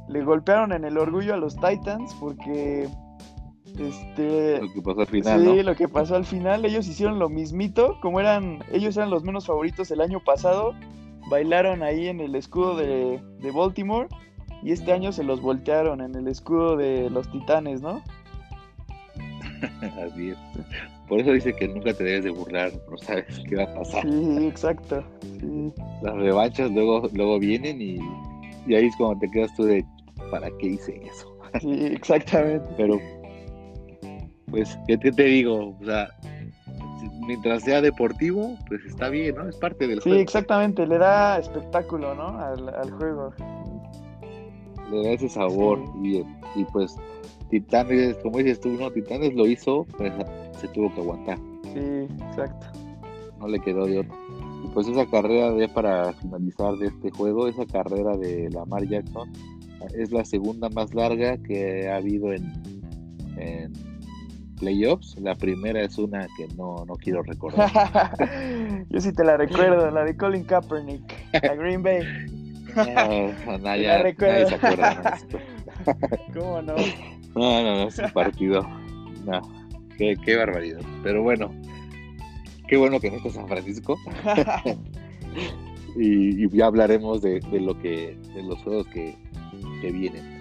[0.08, 2.90] le golpearon en el orgullo a los Titans porque
[3.78, 7.30] este lo que pasó al final sí lo que pasó al final ellos hicieron lo
[7.30, 10.74] mismito como eran ellos eran los menos favoritos el año pasado
[11.30, 14.08] bailaron ahí en el escudo de, de Baltimore
[14.64, 18.02] y este año se los voltearon en el escudo de los Titanes no
[20.06, 20.38] Así es.
[21.08, 24.04] Por eso dice que nunca te debes de burlar, no sabes qué va a pasar.
[24.04, 25.04] Sí, exacto.
[26.04, 27.98] Las revanchas luego, luego vienen y,
[28.68, 29.84] ahí es cuando te quedas tú de
[30.30, 31.36] ¿para qué hice eso?
[31.62, 32.68] Sí, exactamente.
[32.78, 33.00] Pero,
[34.52, 35.76] pues, ¿qué te, digo?
[35.82, 36.10] O sea,
[37.26, 39.50] mientras sea deportivo, pues está bien, ¿no?
[39.50, 40.16] Es parte del juego.
[40.16, 42.38] Sí, exactamente, le da espectáculo, ¿no?
[42.40, 43.34] Al, juego.
[44.92, 46.20] Le da ese sabor y,
[46.56, 46.96] y pues
[47.50, 50.14] Titanes, como dices tú, no, Titanes lo hizo, pues
[50.60, 51.38] se tuvo que aguantar.
[51.74, 52.68] Sí, exacto.
[53.40, 54.14] No le quedó de otro.
[54.64, 59.32] Y pues esa carrera de para finalizar de este juego, esa carrera de Lamar Jackson
[59.98, 62.52] es la segunda más larga que ha habido en,
[63.38, 63.74] en
[64.60, 65.18] playoffs.
[65.20, 67.72] La primera es una que no, no quiero recordar.
[68.90, 72.04] Yo sí te la recuerdo, la de Colin Kaepernick, a Green Bay.
[72.76, 75.18] No, no, ya, nadie se acuerda
[76.34, 76.76] ¿Cómo no?
[77.36, 78.62] No, no, no, es un partido.
[79.26, 79.42] No,
[79.98, 80.82] qué, qué barbaridad.
[81.04, 81.52] Pero bueno,
[82.68, 83.98] qué bueno que no está San Francisco.
[85.96, 89.16] y, ya hablaremos de, lo que, de los juegos que,
[89.82, 90.40] que vienen.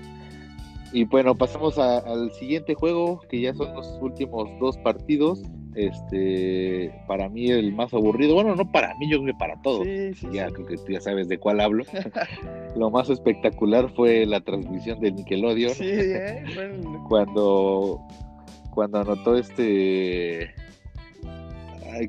[0.92, 5.42] Y bueno, pasamos al siguiente juego, que ya son los últimos dos partidos.
[5.78, 9.86] Este, para mí el más aburrido, bueno, no para mí, yo creo que para todos.
[10.32, 11.84] ya creo que tú ya sabes de cuál hablo.
[12.76, 15.74] Lo más espectacular fue la transmisión de Nickelodeon.
[15.74, 16.44] Sí, ¿eh?
[17.08, 18.00] cuando
[18.72, 20.52] cuando anotó este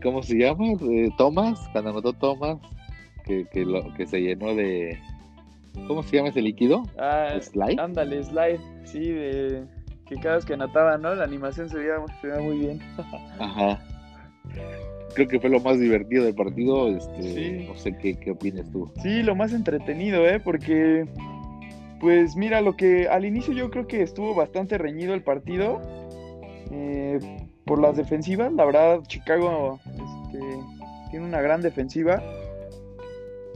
[0.02, 0.66] ¿cómo se llama?
[0.90, 2.58] Eh, Thomas, cuando anotó Thomas
[3.24, 5.00] que, que, lo, que se llenó de
[5.88, 6.84] ¿cómo se llama ese líquido?
[6.98, 7.80] Ah, slide.
[7.80, 9.64] Ándale, slide, sí, de
[10.10, 11.14] que cada vez que anotaba, ¿no?
[11.14, 11.94] La animación se veía,
[12.42, 12.82] muy bien.
[13.40, 13.80] Ajá.
[15.14, 16.88] Creo que fue lo más divertido del partido.
[16.88, 18.92] Este, No sé qué, qué opinas tú.
[19.04, 20.40] Sí, lo más entretenido, ¿eh?
[20.40, 21.06] Porque,
[22.00, 25.80] pues mira, lo que al inicio yo creo que estuvo bastante reñido el partido.
[26.72, 27.20] Eh,
[27.66, 30.40] por las defensivas, la verdad, Chicago este,
[31.12, 32.24] tiene una gran defensiva.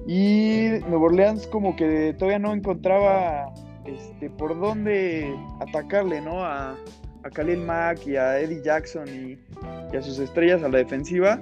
[0.06, 3.52] Y Nuevo Orleans como que todavía no encontraba
[3.86, 6.44] este, por dónde atacarle, ¿no?
[6.44, 6.78] A,
[7.24, 9.38] a Khalil Mack y a Eddie Jackson y,
[9.96, 11.40] a sus estrellas a la defensiva.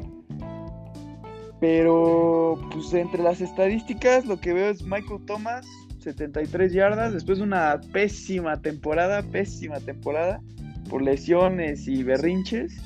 [1.60, 5.66] Pero, pues entre las estadísticas, lo que veo es Michael Thomas,
[6.00, 10.42] 73 yardas, después de una pésima temporada, pésima temporada,
[10.90, 12.82] por lesiones y berrinches.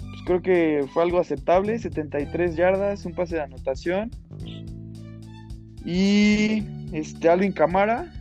[0.00, 4.10] Pues creo que fue algo aceptable, 73 yardas, un pase de anotación.
[5.84, 6.62] Y
[6.92, 8.12] este Alvin Camara,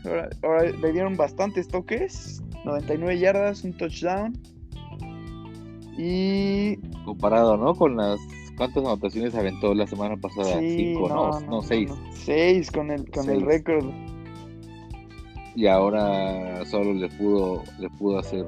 [0.44, 4.38] ahora, le dieron bastantes toques, 99 yardas, un touchdown.
[5.98, 7.76] Y comparado, ¿no?
[7.76, 8.20] Con las
[8.56, 11.92] cuántas anotaciones aventó la semana pasada, cinco, no, no, seis.
[12.14, 13.86] seis con el con el récord.
[15.56, 18.46] Y ahora solo le pudo le pudo hacer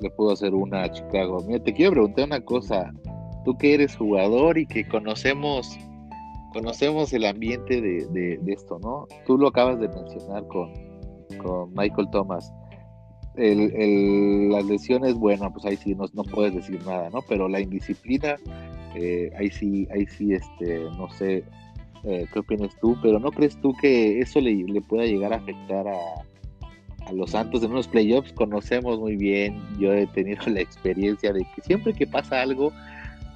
[0.00, 1.38] le pudo hacer una a Chicago.
[1.46, 2.92] Mira, te quiero preguntar una cosa.
[3.44, 5.78] Tú que eres jugador y que conocemos
[6.52, 9.06] conocemos el ambiente de, esto, ¿no?
[9.26, 10.72] Tú lo acabas de mencionar con,
[11.42, 12.52] con Michael Thomas.
[13.34, 17.20] El, las lesiones, bueno, pues ahí sí no, no puedes decir nada, ¿no?
[17.28, 18.36] Pero la indisciplina,
[18.94, 21.44] eh, ahí sí, ahí sí, este, no sé,
[22.04, 25.36] eh, qué opinas tú, pero ¿no crees tú que eso le, le pueda llegar a
[25.36, 25.98] afectar a,
[27.06, 28.32] a los Santos en unos playoffs?
[28.34, 32.70] Conocemos muy bien, yo he tenido la experiencia de que siempre que pasa algo,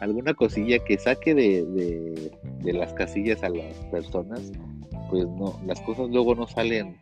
[0.00, 1.64] alguna cosilla que saque de,
[2.62, 4.52] de, las casillas a las personas,
[5.10, 6.96] pues no, las cosas luego no salen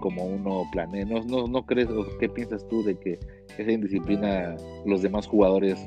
[0.00, 1.04] como uno planea.
[1.04, 3.18] ¿No, no, no crees o qué piensas tú de que
[3.58, 4.56] esa indisciplina
[4.86, 5.78] los demás jugadores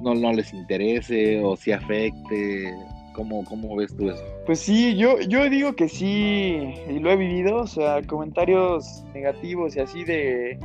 [0.00, 2.72] no, no les interese o si afecte?
[3.14, 4.24] ¿Cómo, ¿Cómo ves tú eso?
[4.44, 9.76] Pues sí, yo, yo digo que sí, y lo he vivido, o sea, comentarios negativos
[9.76, 10.58] y así de,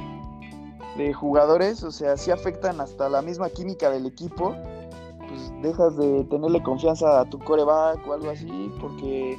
[0.98, 4.56] de jugadores, o sea, sí afectan hasta la misma química del equipo
[5.30, 9.38] pues dejas de tenerle confianza a tu coreback o algo así, porque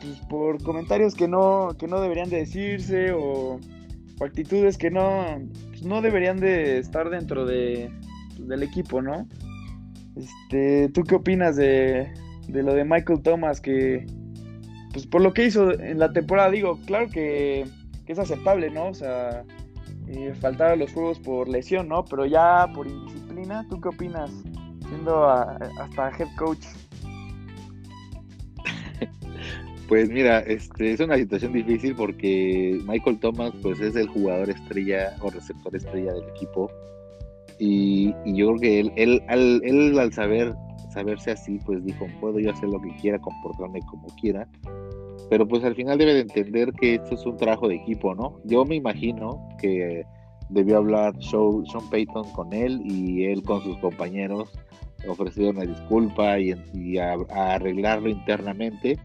[0.00, 3.58] pues, por comentarios que no, que no deberían de decirse o,
[4.20, 5.24] actitudes que no,
[5.70, 7.90] pues, no deberían de estar dentro de,
[8.38, 9.26] del equipo, ¿no?
[10.14, 12.12] Este, ¿Tú qué opinas de,
[12.46, 13.60] de lo de Michael Thomas?
[13.60, 14.06] Que,
[14.92, 17.66] pues por lo que hizo en la temporada, digo, claro que,
[18.06, 18.88] que es aceptable, ¿no?
[18.88, 19.44] O sea,
[20.08, 22.04] eh, faltar a los juegos por lesión, ¿no?
[22.04, 24.30] Pero ya por indisciplina, ¿tú qué opinas?
[25.78, 26.64] Hasta head coach?
[29.88, 35.14] Pues mira, este es una situación difícil porque Michael Thomas pues es el jugador estrella
[35.20, 36.70] o receptor estrella del equipo
[37.58, 40.54] y, yo creo que él, él, al, él al saber
[40.92, 44.48] saberse así pues dijo puedo yo hacer lo que quiera, comportarme como quiera,
[45.30, 48.40] pero pues al final debe de entender que esto es un trabajo de equipo, ¿no?
[48.44, 50.04] Yo me imagino que
[50.52, 54.50] debió hablar Sean Payton con él y él con sus compañeros
[55.08, 56.54] ofreció una disculpa y,
[56.98, 58.98] a, arreglarlo internamente,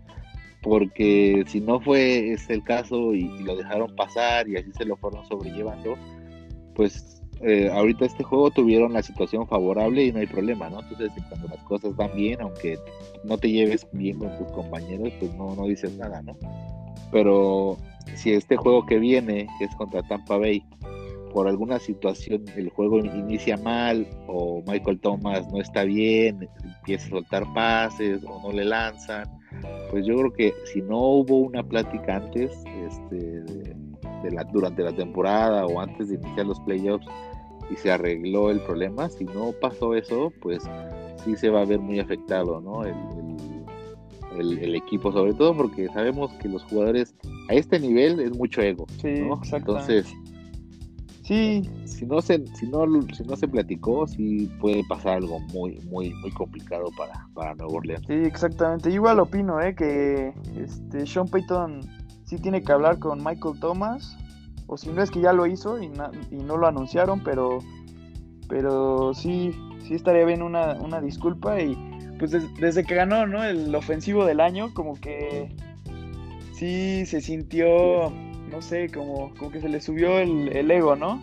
[0.62, 4.95] porque si no fue ese el caso y, lo dejaron pasar y así se lo
[4.97, 5.95] fueron sobrellevando,
[6.75, 10.81] pues eh, ahorita este juego tuvieron la situación favorable y no hay problema, ¿no?
[10.81, 12.77] Entonces cuando las cosas van bien, aunque
[13.23, 16.36] no te lleves bien con tus compañeros, pues no, no dices nada, ¿no?
[17.12, 17.77] Pero
[18.15, 20.63] si este juego que viene, que es contra Tampa Bay,
[21.33, 27.09] por alguna situación el juego inicia mal o Michael Thomas no está bien, empieza a
[27.09, 29.25] soltar pases o no le lanzan,
[29.91, 32.51] pues yo creo que si no hubo una plática antes,
[32.85, 33.41] este,
[34.23, 37.05] de, la, durante la temporada o antes de iniciar los playoffs
[37.71, 40.63] y se arregló el problema, si no pasó eso, pues
[41.23, 42.83] sí se va a ver muy afectado, ¿no?
[42.83, 42.95] El,
[44.39, 47.15] el, equipo, sobre todo porque sabemos que los jugadores
[47.49, 49.41] a este nivel es mucho ego, sí, ¿no?
[49.51, 50.13] Entonces
[51.27, 51.69] Sí.
[51.83, 56.13] Si no se, si no, si no se platicó, sí puede pasar algo muy, muy,
[56.13, 58.05] muy complicado para, para Nuevo Orleans.
[58.07, 58.89] Sí, exactamente.
[58.89, 59.75] Igual opino, ¿eh?
[59.75, 61.81] Que este Sean Payton
[62.23, 64.17] sí tiene que hablar con Michael Thomas.
[64.67, 65.91] O si no es que ya lo hizo y,
[66.31, 67.59] y no lo anunciaron, pero,
[68.47, 69.51] pero sí,
[69.85, 71.59] sí estaría bien una, una disculpa.
[71.61, 71.77] Y
[72.19, 73.43] pues desde que ganó, ¿no?
[73.43, 75.53] El ofensivo del año, como que
[76.53, 78.13] sí se sintió
[78.51, 81.21] no sé, como, como que se le subió el, el ego, ¿no?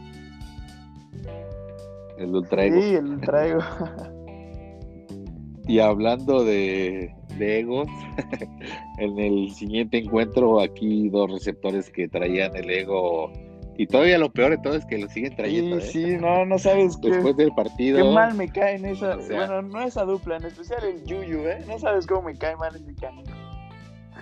[2.19, 2.81] El ultra ego.
[2.81, 3.61] Sí, el ultra ego.
[5.67, 7.89] y hablando de, de egos,
[8.99, 13.33] en el siguiente encuentro aquí dos receptores que traían el ego
[13.77, 15.81] y todavía lo peor de todo es que lo siguen trayendo.
[15.81, 16.11] Sí, ¿eh?
[16.13, 17.99] sí, no, no sabes Después del partido.
[17.99, 19.17] Qué mal me cae en esa.
[19.17, 21.65] bueno, no esa dupla, en especial el Yuyu, ¿eh?
[21.67, 23.33] No sabes cómo me cae mal ese canijo.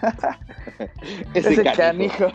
[1.35, 2.29] Ese, canijo.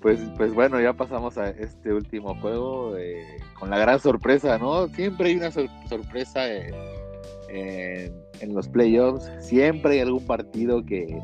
[0.00, 3.24] Pues, pues bueno, ya pasamos a este último juego eh,
[3.58, 4.88] con la gran sorpresa, ¿no?
[4.88, 6.46] Siempre hay una sorpresa
[7.48, 11.20] en, los playoffs, siempre hay algún partido que,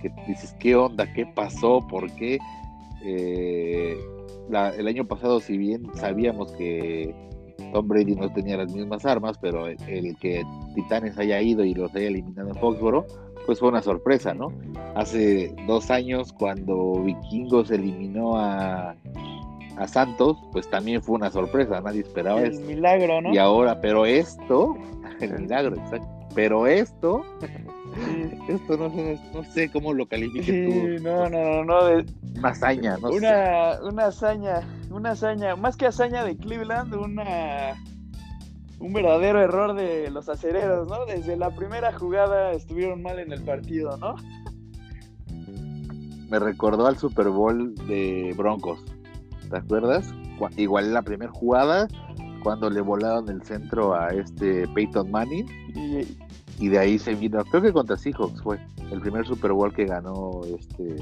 [0.00, 1.12] que dices, ¿qué onda?
[1.12, 1.84] ¿Qué pasó?
[1.88, 2.38] ¿Por qué?
[3.02, 3.98] Eh,
[4.78, 7.14] el año pasado, si bien sabíamos que
[7.72, 10.44] Tom Brady no tenía las mismas armas, pero el, que
[10.74, 13.06] Titanes haya ido y los haya eliminado en Foxboro,
[13.46, 14.52] pues fue una sorpresa, ¿no?
[14.94, 18.94] Hace dos años, cuando Vikingos eliminó a,
[19.76, 23.32] a Santos, pues también fue una sorpresa, nadie esperaba el milagro, ¿no?
[23.32, 24.76] Y ahora, pero esto,
[25.20, 26.08] el milagro, exacto.
[26.34, 27.24] Pero esto,
[28.48, 28.88] esto no,
[29.32, 31.02] no, sé cómo lo califiques tú.
[31.02, 32.04] No, no, no, no.
[32.36, 33.82] Una hazaña, no una, sé.
[33.84, 34.60] Una hazaña,
[34.90, 37.74] una hazaña, más que hazaña de Cleveland, una
[38.80, 41.04] un verdadero error de los acereros, ¿no?
[41.04, 44.16] Desde la primera jugada estuvieron mal en el partido, ¿no?
[46.30, 48.82] Me recordó al Super Bowl de Broncos,
[49.50, 50.14] ¿te acuerdas?
[50.56, 51.88] Igual en la primera jugada,
[52.42, 55.46] cuando le volaron el centro a este Peyton Manning.
[55.74, 56.16] Y,
[56.68, 58.58] de ahí se vino, creo que contra Seahawks fue
[58.90, 60.96] el primer Super Bowl que ganó este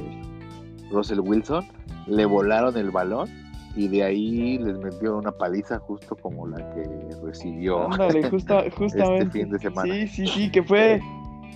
[0.91, 1.67] Russell Wilson.
[2.07, 3.29] Le volaron el balón
[3.77, 6.85] y de ahí les metió una paliza justo como la que
[7.23, 9.93] recibió este fin de semana.
[9.93, 11.01] Sí, sí, sí, que fue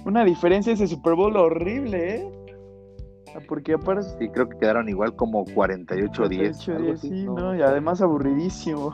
[0.05, 2.28] una diferencia ese Super Bowl horrible, ¿eh?
[3.34, 4.03] Ah, porque aparte...
[4.18, 6.12] Sí, creo que quedaron igual como 48-10.
[6.14, 7.57] 48-10, sí, ¿no?
[7.57, 8.92] Y además aburridísimo.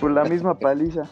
[0.00, 1.04] Por la misma paliza.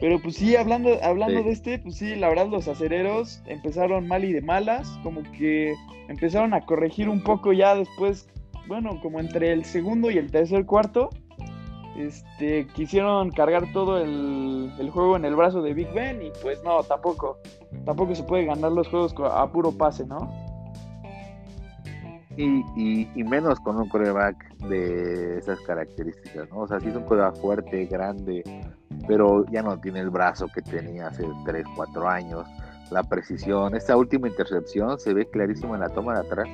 [0.00, 4.24] Pero pues sí, hablando, hablando de este, pues sí, la verdad los acereros empezaron mal
[4.24, 5.74] y de malas, como que
[6.08, 8.28] empezaron a corregir un poco ya después
[8.68, 11.08] bueno, como entre el segundo y el tercer cuarto,
[11.96, 16.82] este, quisieron cargar todo el, juego en el brazo de Big Ben y pues no,
[16.82, 17.38] tampoco,
[17.84, 20.47] tampoco se puede ganar los juegos a puro pase, ¿no?
[22.40, 26.58] Y, y, menos con un coreback de esas características, ¿no?
[26.60, 28.44] O sea, sí es un coreback fuerte, grande,
[29.08, 32.46] pero ya no tiene el brazo que tenía hace 3, 4 años.
[32.92, 36.48] La precisión, esta última intercepción se ve clarísimo en la toma de atrás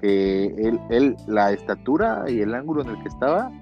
[0.00, 3.52] que él, él, la estatura y el ángulo en el que estaba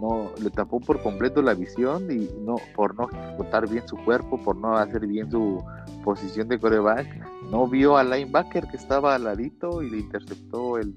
[0.00, 4.38] no le tapó por completo la visión y no por no ejecutar bien su cuerpo,
[4.38, 5.62] por no hacer bien su
[6.04, 7.06] posición de coreback,
[7.50, 10.94] no vio al linebacker que estaba al ladito y le interceptó el,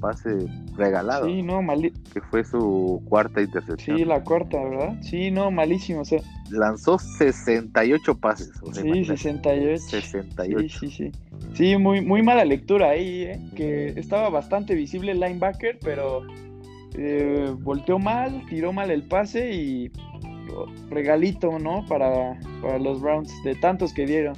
[0.00, 0.30] pase
[0.76, 1.26] regalado.
[1.26, 1.60] Sí, no,
[2.12, 3.98] Que fue su cuarta intercepción.
[3.98, 4.96] Sí, la cuarta, ¿verdad?
[5.02, 6.00] Sí, no, malísimo.
[6.00, 6.20] O sea,
[6.50, 8.52] Lanzó 68 pases.
[8.72, 9.78] sí, 68.
[9.78, 10.60] 68.
[10.68, 11.12] Sí, sí, sí.
[11.54, 13.50] Sí, muy, muy mala lectura ahí, ¿eh?
[13.56, 16.22] que estaba bastante visible el linebacker, pero
[16.94, 19.92] eh, volteó mal, tiró mal el pase y
[20.90, 21.84] regalito, ¿no?
[21.86, 24.34] Para, para los Browns, de tantos que dieron.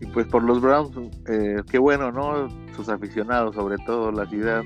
[0.00, 0.90] Y pues por los Browns,
[1.28, 2.48] eh, qué bueno, ¿no?
[2.74, 4.62] Sus aficionados, sobre todo la ciudad,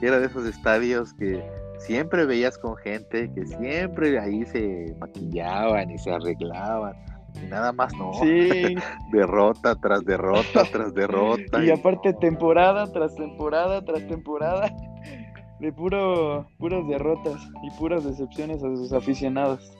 [0.00, 1.42] que era de esos estadios que
[1.78, 6.94] siempre veías con gente, que siempre ahí se maquillaban y se arreglaban
[7.40, 8.12] y nada más no.
[8.14, 8.74] Sí.
[9.12, 11.64] derrota tras derrota tras derrota.
[11.64, 14.68] y, aparte temporada tras temporada tras temporada
[15.60, 19.72] de puro puras derrotas y puras decepciones a sus aficionados.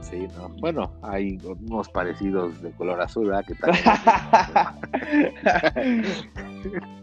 [0.00, 0.48] Sí, no.
[0.60, 3.44] Bueno, hay unos parecidos de color azul, ¿verdad?
[3.44, 3.54] Que
[6.62, 6.96] tal?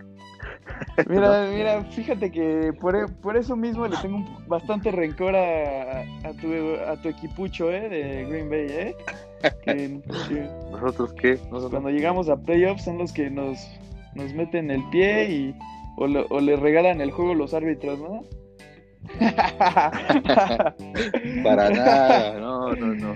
[1.09, 6.75] Mira, mira, fíjate que por, por, eso mismo le tengo bastante rencor a, a, tu,
[6.87, 7.89] a tu equipucho, ¿eh?
[7.89, 8.95] De Green Bay, ¿eh?
[10.71, 11.37] ¿Nosotros qué?
[11.49, 13.59] Cuando llegamos a playoffs son los que nos,
[14.15, 15.55] nos meten el pie y
[15.97, 18.21] o, o le regalan el juego los árbitros, ¿no?
[21.43, 23.15] Para nada, no, no, no.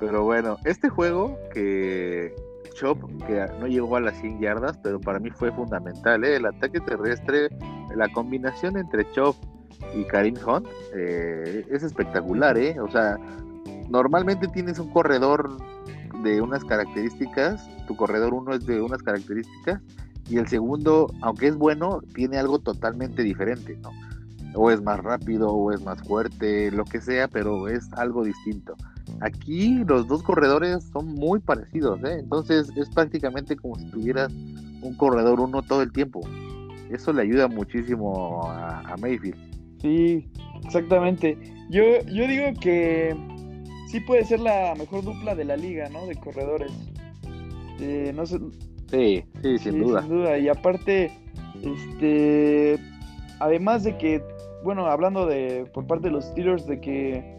[0.00, 2.32] Pero bueno, este juego que
[2.78, 6.24] Chop, que no llegó a las 100 yardas, pero para mí fue fundamental.
[6.24, 6.36] ¿eh?
[6.36, 7.48] El ataque terrestre,
[7.94, 9.36] la combinación entre Chop
[9.94, 12.56] y Karim Hunt eh, es espectacular.
[12.56, 12.78] ¿eh?
[12.80, 13.18] O sea,
[13.88, 15.56] normalmente tienes un corredor
[16.22, 19.80] de unas características, tu corredor uno es de unas características,
[20.28, 23.76] y el segundo, aunque es bueno, tiene algo totalmente diferente.
[23.82, 23.90] ¿no?
[24.54, 28.74] O es más rápido, o es más fuerte, lo que sea, pero es algo distinto.
[29.20, 32.18] Aquí los dos corredores son muy parecidos, ¿eh?
[32.20, 34.32] entonces es prácticamente como si tuvieras
[34.82, 36.20] un corredor uno todo el tiempo.
[36.90, 39.36] Eso le ayuda muchísimo a, Mayfield.
[39.80, 40.30] Sí,
[40.64, 41.36] exactamente.
[41.70, 43.14] Yo, yo digo que
[43.88, 46.06] sí puede ser la mejor dupla de la liga, ¿no?
[46.06, 46.72] De corredores.
[47.80, 48.38] Eh, no sé.
[48.90, 50.00] Sí, sí, sin duda.
[50.02, 50.38] Sin duda.
[50.38, 51.12] Y aparte,
[51.62, 52.78] este,
[53.38, 54.22] además de que,
[54.64, 57.37] bueno, hablando de por parte de los Steelers de que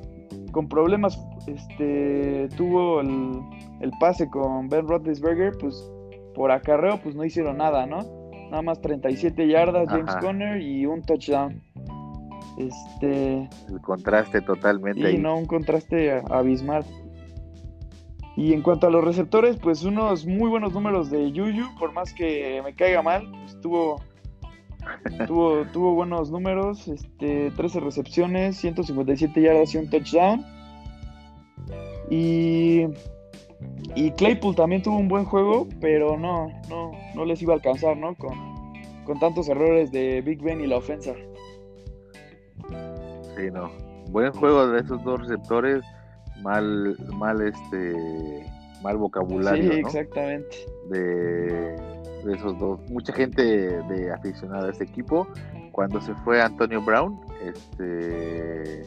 [0.51, 5.91] con problemas este, tuvo el, pase con Ben Roethlisberger, pues
[6.35, 7.99] por acarreo pues no hicieron nada, ¿no?
[8.49, 11.61] Nada más 37 yardas James Conner y un touchdown.
[12.57, 16.83] Este el contraste totalmente y no un contraste abismal.
[18.35, 22.13] Y en cuanto a los receptores, pues unos muy buenos números de Yuyu, por más
[22.13, 24.01] que me caiga mal, pues tuvo,
[25.27, 30.45] tuvo, tuvo buenos números, este, 13 recepciones, 157 yardas y un touchdown.
[32.09, 32.87] Y,
[33.95, 37.97] y Claypool también tuvo un buen juego, pero no, no, no les iba a alcanzar,
[37.97, 38.15] ¿no?
[38.15, 38.33] Con,
[39.05, 41.13] con tantos errores de Big Ben y la ofensa.
[43.35, 43.71] Sí, no.
[44.09, 45.83] Buen juego de esos dos receptores
[46.41, 48.45] mal, mal este,
[48.81, 49.71] mal vocabulario.
[49.71, 50.57] Sí, exactamente.
[50.89, 51.75] De,
[52.27, 52.79] esos dos.
[52.89, 55.27] Mucha gente de aficionada a este equipo,
[55.71, 58.83] cuando se fue Antonio Brown, este,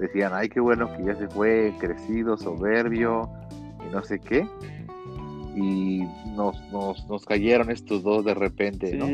[0.00, 3.30] decían, ay, qué bueno que ya se fue, crecido, soberbio,
[3.86, 4.46] y no sé qué.
[5.56, 6.02] Y
[6.34, 9.06] nos, nos, nos cayeron estos dos de repente, ¿no?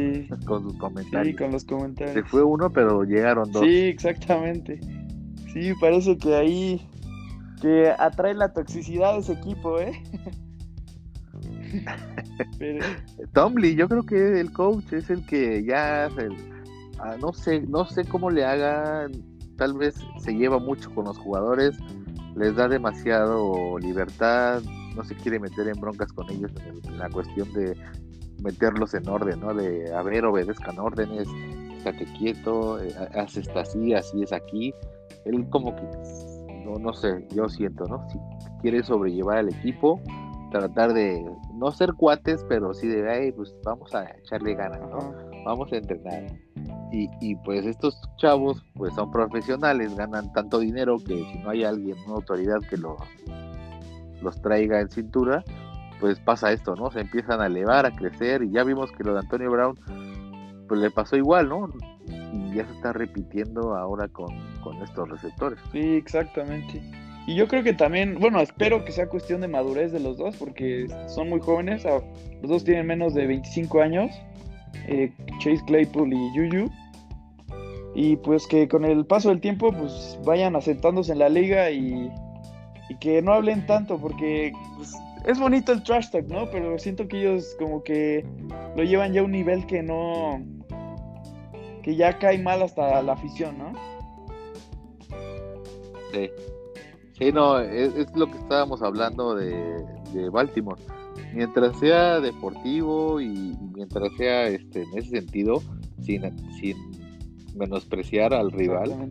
[0.47, 1.37] Con sus comentarios.
[1.37, 2.15] Sí, con los comentarios.
[2.15, 3.63] Se fue uno, pero llegaron dos.
[3.63, 4.81] Sí, exactamente.
[5.53, 6.81] Sí, parece que ahí
[7.61, 9.93] que atrae la toxicidad de ese equipo, ¿eh?
[13.33, 16.09] Tomly, yo creo que el coach es el que ya,
[16.99, 19.09] ah, no sé, no sé cómo le haga,
[19.57, 21.77] tal vez se lleva mucho con los jugadores,
[22.37, 24.63] les da demasiado libertad,
[24.97, 27.77] no se quiere meter en broncas con ellos en, la cuestión de
[28.43, 29.55] meterlos en orden, ¿no?
[29.55, 31.29] De, a ver, obedezcan órdenes,
[31.77, 34.73] estate quieto, eh, haz esta así, así es aquí.
[35.25, 35.83] Él como que
[36.65, 38.07] no, no sé, yo siento, ¿no?
[38.11, 38.19] Si
[38.63, 40.01] quiere sobrellevar al equipo,
[40.51, 41.25] tratar de
[41.55, 45.15] no ser cuates, pero sí de, ay, pues vamos a echarle ganas, ¿no?
[45.45, 46.27] Vamos a entrenar.
[46.93, 51.65] Y, y, pues estos chavos, pues son profesionales, ganan tanto dinero que si no hay
[51.65, 53.01] alguien, una autoridad que los,
[54.21, 55.45] los traiga en cintura,
[56.01, 56.91] pues pasa esto, ¿no?
[56.91, 59.79] Se empiezan a elevar, a crecer, y ya vimos que lo de Antonio Brown,
[60.69, 61.69] pues le pasó igual, ¿no?
[62.33, 64.31] y ya se está repitiendo ahora con,
[64.83, 65.59] estos receptores.
[65.73, 66.81] Sí, exactamente.
[67.27, 70.37] Y yo creo que también, bueno, espero que sea cuestión de madurez de los dos,
[70.37, 74.11] porque son muy jóvenes, los dos tienen menos de 25 años,
[74.89, 76.71] eh, Chase Claypool y Juju.
[77.95, 82.11] Y pues que con el paso del tiempo, pues vayan asentándose en la liga y,
[83.01, 84.93] que no hablen tanto, porque pues,
[85.27, 86.51] es bonito el trash talk, ¿no?
[86.51, 88.25] Pero siento que ellos como que
[88.77, 90.43] lo llevan ya a un nivel que no,
[91.83, 93.73] que ya cae mal hasta la afición, ¿no?
[96.13, 96.31] Sí.
[97.21, 99.85] Sí, no, es, lo que estábamos hablando de,
[100.33, 100.81] Baltimore.
[101.35, 105.63] Mientras sea deportivo y, mientras sea este en ese sentido,
[106.01, 106.23] sin,
[106.59, 106.79] sin
[107.55, 109.11] menospreciar al rival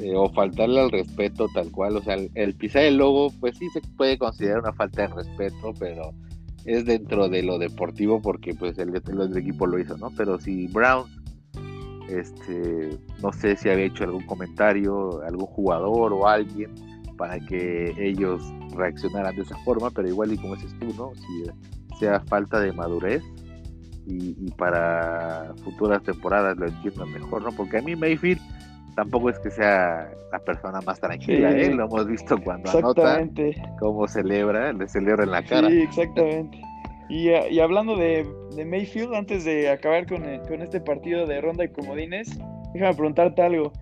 [0.00, 3.68] eh, o faltarle al respeto tal cual, o sea, el, pisar el logo, pues sí
[3.70, 6.10] se puede considerar una falta de respeto, pero
[6.64, 10.10] es dentro de lo deportivo porque pues el, el equipo lo hizo, ¿no?
[10.16, 11.06] Pero si Brown
[12.08, 18.42] este, no sé si había hecho algún comentario, algún jugador o alguien para que ellos
[18.74, 21.12] reaccionaran de esa forma, pero igual y como dices tú, ¿no?
[21.14, 23.22] Si sea falta de madurez
[24.06, 27.52] y, para futuras temporadas lo entiendo mejor, ¿no?
[27.52, 28.40] Porque a mí Mayfield
[28.96, 31.72] tampoco es que sea la persona más tranquila, ¿eh?
[31.72, 33.26] Lo hemos visto cuando anota,
[33.78, 35.68] cómo celebra, le celebra en la cara.
[35.68, 36.60] Sí, exactamente.
[37.08, 38.26] Y, hablando de,
[38.64, 40.24] Mayfield, antes de acabar con,
[40.62, 42.38] este partido de ronda y comodines,
[42.72, 43.72] déjame preguntarte algo.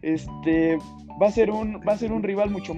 [0.00, 0.78] Este
[1.20, 2.74] va a ser un va a ser un rival mucho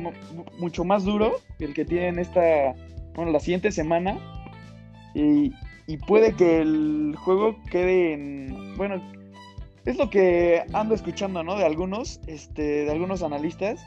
[0.59, 2.74] mucho más duro que el que tienen esta
[3.14, 4.18] bueno la siguiente semana.
[5.14, 5.53] Y,
[6.07, 9.03] puede que el juego quede en bueno
[9.84, 13.84] es lo que ando escuchando no de algunos este de algunos analistas.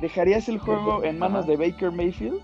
[0.00, 2.42] Dejarías el juego en manos de Baker Mayfield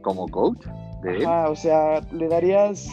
[0.00, 0.64] como coach
[1.02, 2.88] de o sea, le darías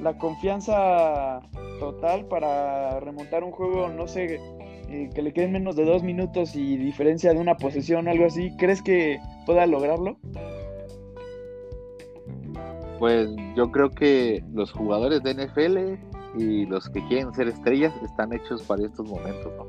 [0.00, 1.40] la confianza
[1.78, 4.40] total para remontar un juego, no sé,
[4.88, 8.26] eh, que le queden menos de dos minutos y diferencia de una posesión o algo
[8.26, 8.52] así.
[8.56, 10.16] ¿Crees que pueda lograrlo?
[12.98, 18.32] Pues yo creo que los jugadores de NFL y los que quieren ser estrellas están
[18.32, 19.66] hechos para estos momentos, ¿no?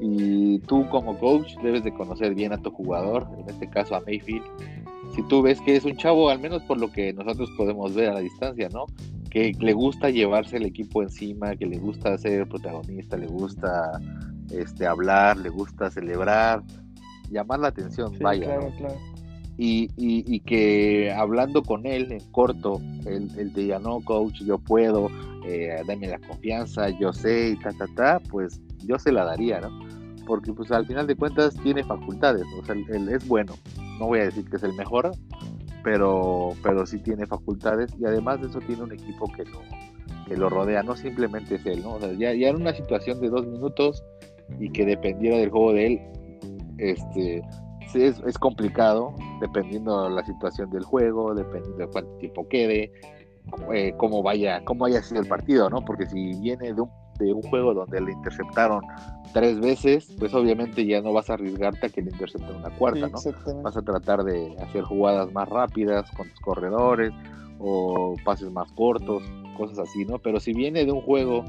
[0.00, 4.00] Y tú como coach debes de conocer bien a tu jugador, en este caso a
[4.00, 4.44] Mayfield,
[5.14, 8.10] si tú ves que es un chavo, al menos por lo que nosotros podemos ver
[8.10, 8.86] a la distancia, ¿no?
[9.34, 14.00] Que le gusta llevarse el equipo encima, que le gusta ser protagonista, le gusta
[14.50, 16.62] este, hablar, le gusta celebrar,
[17.30, 18.46] llamar la atención, vaya.
[18.46, 18.96] Claro, claro.
[19.56, 25.08] Y, y, que hablando con él en corto, él, te diga, no, coach, yo puedo,
[25.46, 29.60] eh, dame la confianza, yo sé, y ta, ta, ta, pues yo se la daría,
[29.60, 29.70] ¿no?
[30.26, 33.54] Porque pues al final de cuentas tiene facultades, o sea, él es bueno,
[34.00, 35.12] no voy a decir que es el mejor,
[35.84, 39.60] pero, pero sí tiene facultades y además de eso tiene un equipo que lo,
[40.26, 41.94] que lo rodea, no simplemente es él, ¿no?
[41.94, 44.02] O sea, ya, ya en una situación de dos minutos
[44.58, 46.00] y que dependiera del juego de él,
[46.78, 47.42] este,
[47.94, 52.90] es, es complicado dependiendo de la situación del juego, dependiendo de cuánto tiempo quede,
[53.72, 55.84] eh, cómo vaya, cómo haya sido el partido, ¿no?
[55.84, 58.82] Porque si viene de un, de un juego donde le interceptaron
[59.32, 63.08] tres veces, pues obviamente ya no vas a arriesgarte a que le intercepten una cuarta,
[63.08, 63.62] ¿no?
[63.62, 67.12] Vas a tratar de hacer jugadas más rápidas con tus corredores
[67.58, 69.22] o pases más cortos,
[69.56, 70.18] cosas así, ¿no?
[70.18, 71.44] Pero si viene de un juego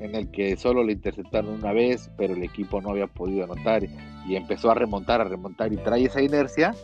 [0.00, 3.82] en el que solo le interceptaron una vez, pero el equipo no había podido anotar
[4.26, 6.74] y empezó a remontar, a remontar y trae esa inercia,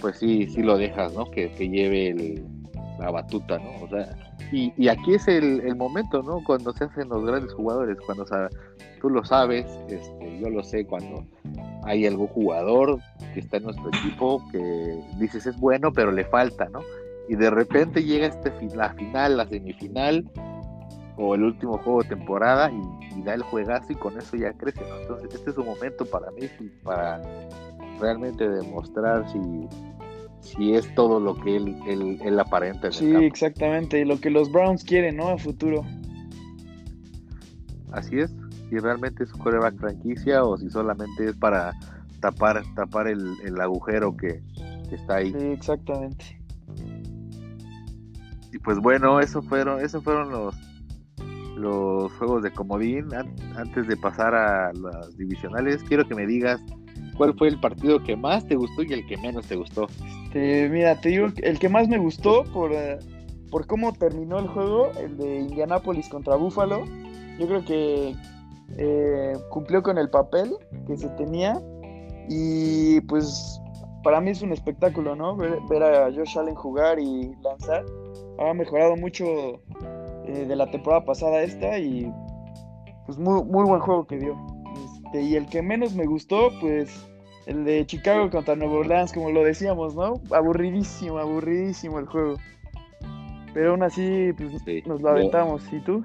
[0.00, 1.30] pues sí, sí lo dejas, ¿no?
[1.30, 2.44] Que, que lleve
[2.98, 3.84] la batuta, ¿no?
[3.84, 4.08] O sea,
[4.52, 6.42] y, y aquí es el, el, momento, ¿no?
[6.44, 8.24] Cuando se hacen los grandes jugadores, cuando
[9.00, 11.24] tú lo sabes, este, yo lo sé, cuando
[11.84, 12.98] hay algún jugador
[13.34, 16.80] que está en nuestro equipo que dices es bueno, pero le falta, ¿no?
[17.28, 20.24] Y de repente llega este, la final, la semifinal,
[21.18, 24.80] o el último juego de temporada y, da el juegazo y con eso ya crece.
[25.00, 26.48] Entonces este es un momento para mí
[26.84, 27.20] para
[28.00, 29.38] realmente demostrar si,
[30.40, 32.90] si es todo lo que él, él, él aparenta.
[32.90, 35.28] sí, exactamente, y lo que los Browns quieren, ¿no?
[35.28, 35.84] A futuro.
[37.92, 38.34] Así es,
[38.68, 41.72] si realmente es un coreback franquicia o si solamente es para
[42.20, 44.42] tapar, tapar el, el agujero que,
[44.88, 45.32] que, está ahí.
[45.32, 46.40] Sí, exactamente.
[48.52, 50.54] Y pues bueno, eso fueron, esos fueron los,
[51.56, 53.06] los juegos de comodín.
[53.56, 56.60] Antes de pasar a las divisionales, quiero que me digas
[57.16, 59.86] cuál fue el partido que más te gustó y el que menos te gustó.
[60.28, 62.98] Este, mira, te digo, el que más me gustó por, eh,
[63.50, 66.84] por cómo terminó el juego, el de Indianapolis contra Buffalo.
[67.38, 68.14] Yo creo que
[68.76, 70.54] eh, cumplió con el papel
[70.86, 71.58] que se tenía
[72.28, 73.58] y pues
[74.04, 75.34] para mí es un espectáculo, ¿no?
[75.34, 77.86] Ver, a Josh Allen jugar y lanzar.
[78.38, 79.24] Ha mejorado mucho
[80.26, 82.12] eh, de la temporada pasada esta y
[83.06, 84.36] pues muy, muy buen juego que dio.
[85.06, 87.07] Este, y el que menos me gustó, pues
[87.48, 90.20] el de Chicago contra Nueva Orleans, como lo decíamos, ¿no?
[90.30, 92.36] Aburridísimo, aburridísimo el juego.
[93.54, 95.62] Pero aún así, pues nos lo aventamos.
[95.72, 96.04] ¿Y tú?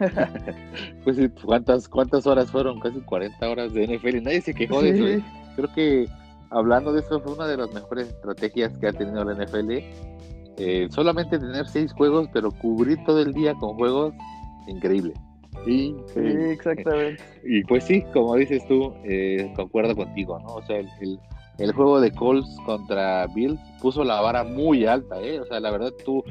[1.04, 2.80] pues ¿cuántas, ¿cuántas horas fueron?
[2.80, 5.06] Casi 40 horas de NFL y nadie se quejó de eso.
[5.06, 5.24] ¿eh?
[5.54, 6.08] Creo que
[6.50, 9.70] hablando de eso fue una de las mejores estrategias que ha tenido la NFL
[10.60, 14.12] eh, solamente tener seis juegos, pero cubrir todo el día con juegos,
[14.66, 15.14] increíble.
[15.64, 17.22] Sí, exactamente.
[17.44, 20.56] Y pues sí, como dices tú, eh, concuerdo contigo, ¿no?
[20.56, 21.18] O sea, el,
[21.58, 25.40] el, juego de Colts contra Bills puso la vara muy alta, ¿eh?
[25.40, 26.22] O sea, la verdad tú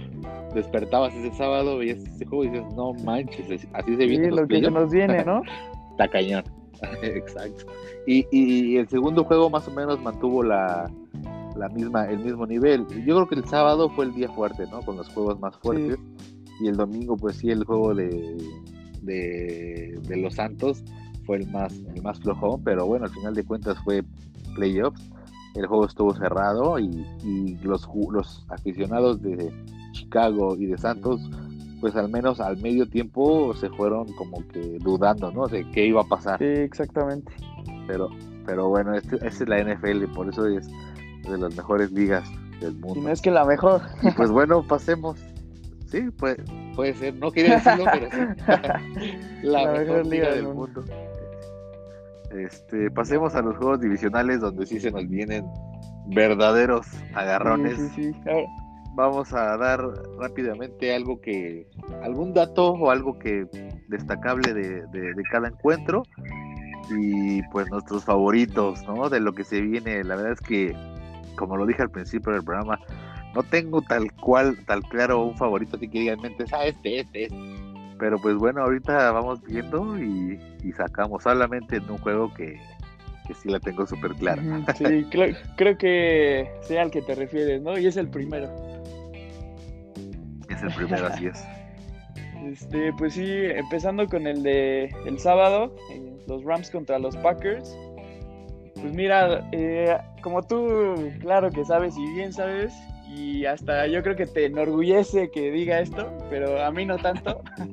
[0.54, 4.26] despertabas ese sábado, veías ese juego y dices, no manches, así se viene.
[4.26, 5.42] Sí, lo que nos viene, ¿no?
[5.92, 6.44] Está cañón.
[7.02, 7.66] Exacto.
[8.06, 10.90] Y, y el segundo juego más o menos mantuvo la,
[11.58, 12.86] la misma, el mismo nivel.
[13.06, 14.82] Yo creo que el sábado fue el día fuerte, ¿no?
[14.82, 15.98] Con los juegos más fuertes.
[16.62, 18.38] Y el domingo, pues sí, el juego de,
[19.08, 20.84] de, los Santos
[21.26, 24.04] fue el más, el más flojón, pero bueno, al final de cuentas fue
[24.56, 25.02] playoffs.
[25.56, 29.52] El juego estuvo cerrado y, y los, los aficionados de
[29.92, 31.20] Chicago y de Santos,
[31.82, 35.48] pues al menos al medio tiempo se fueron como que dudando, ¿no?
[35.48, 36.38] De qué iba a pasar.
[36.38, 37.32] Sí, exactamente.
[37.88, 38.10] Pero,
[38.46, 40.68] pero bueno, esta es la NFL, por eso es
[41.28, 42.30] de las mejores ligas
[42.62, 42.96] del mundo.
[42.96, 43.82] Si no es que la mejor.
[44.02, 45.20] Y pues bueno, pasemos.
[45.88, 46.44] Sí, puede,
[46.76, 47.16] puede ser.
[47.16, 49.18] No quería decirlo, pero sí.
[49.44, 50.84] la, mejor, liga, del mundo.
[52.32, 55.46] Este, pasemos a los juegos divisionales donde sí se nos vienen
[56.08, 57.78] verdaderos agarrones.
[57.96, 58.20] Sí, sí,
[58.96, 59.80] Vamos a dar
[60.18, 61.68] rápidamente algo que,
[62.02, 63.46] algún dato o algo que
[63.90, 66.02] destacable de, de, de cada encuentro
[66.90, 69.08] y pues nuestros favoritos, ¿no?
[69.10, 70.04] De lo que se viene.
[70.04, 70.76] La verdad es que
[71.38, 72.78] como lo dije al principio del programa,
[73.38, 77.02] no tengo tal cual, tal claro un favorito así que diga en mente, ah, este,
[77.02, 77.38] este, este.
[78.00, 80.40] Pero pues bueno, ahorita vamos viendo y,
[80.76, 82.60] sacamos solamente en un juego que,
[83.28, 84.42] que sí la tengo súper clara.
[84.76, 87.78] Sí, creo, que sea al que te refieres, ¿no?
[87.78, 88.50] Y es el primero.
[90.50, 91.44] Es el primero, así es.
[92.44, 97.78] Este, pues sí, empezando con el de el sábado, eh, los Rams contra los Packers.
[98.76, 102.74] Pues mira, eh, como tú, claro que sabes y bien sabes,
[103.16, 107.42] y hasta yo creo que te enorgullece que diga esto, pero a mí no tanto.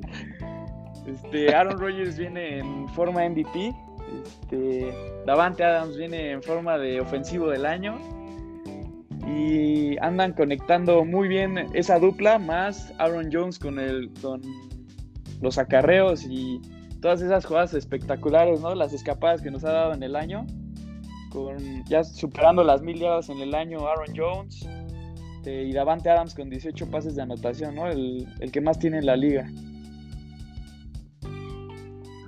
[1.05, 3.75] Este, Aaron Rodgers viene en forma MVP,
[4.23, 4.91] este,
[5.27, 7.99] Davante Adams viene en forma de ofensivo del año
[9.27, 14.41] y andan conectando muy bien esa dupla más Aaron Jones con el con
[15.43, 16.59] los acarreos y
[17.01, 18.73] todas esas jugadas espectaculares, ¿no?
[18.73, 20.47] Las escapadas que nos ha dado en el año
[21.87, 24.67] ya superando las mil yardas en el año Aaron Jones
[25.45, 27.87] este, y Davante Adams con 18 pases de anotación, ¿no?
[27.87, 29.47] El, que más tiene en la liga.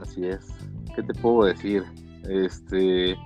[0.02, 0.46] Así es.
[0.96, 1.84] ¿Qué te puedo decir?
[2.30, 3.18] Este,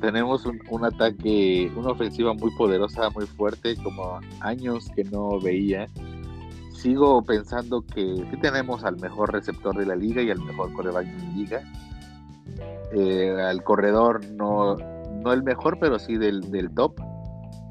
[0.00, 5.88] tenemos un, ataque, una ofensiva muy poderosa, muy fuerte, como años que no veía.
[6.72, 11.24] Sigo pensando que, tenemos al mejor receptor de la liga y al mejor coreback de
[11.24, 11.62] la liga.
[12.92, 17.00] Eh, al corredor no, no el mejor, pero sí del, del top.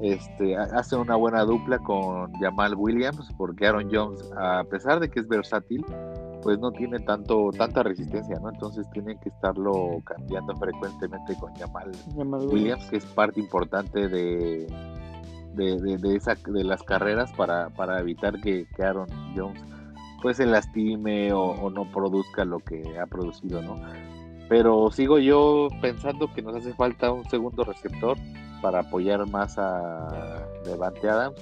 [0.00, 5.20] Este, hace una buena dupla con Jamal Williams, porque Aaron Jones, a pesar de que
[5.20, 5.84] es versátil,
[6.42, 8.50] pues no tiene tanto tanta resistencia, ¿no?
[8.50, 11.90] Entonces tienen que estarlo cambiando frecuentemente con Jamal,
[12.46, 14.68] Williams, que es parte importante de,
[15.54, 19.60] de, esa, de las carreras para, para evitar que, Aaron Jones
[20.22, 23.80] pues se lastime o, no produzca lo que ha producido, ¿no?
[24.48, 28.16] Pero sigo yo pensando que nos hace falta un segundo receptor
[28.60, 31.40] para apoyar más a Levante Adams.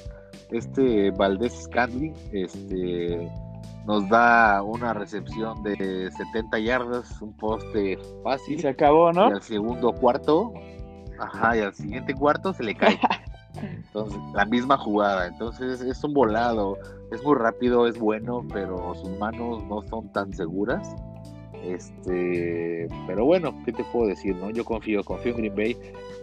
[0.50, 3.30] Este Valdés Scandling, este
[3.86, 8.58] nos da una recepción de 70 yardas, un poste fácil.
[8.58, 9.30] Y se acabó, ¿no?
[9.30, 10.52] Y al segundo cuarto,
[11.20, 12.98] ajá, y al siguiente cuarto se le cae.
[13.62, 15.28] Entonces, la misma jugada.
[15.28, 16.76] Entonces, es un volado.
[17.12, 20.94] Es muy rápido, es bueno, pero sus manos no son tan seguras.
[21.68, 24.36] Este, pero bueno, ¿qué te puedo decir?
[24.36, 25.76] no Yo confío, confío en Green Bay.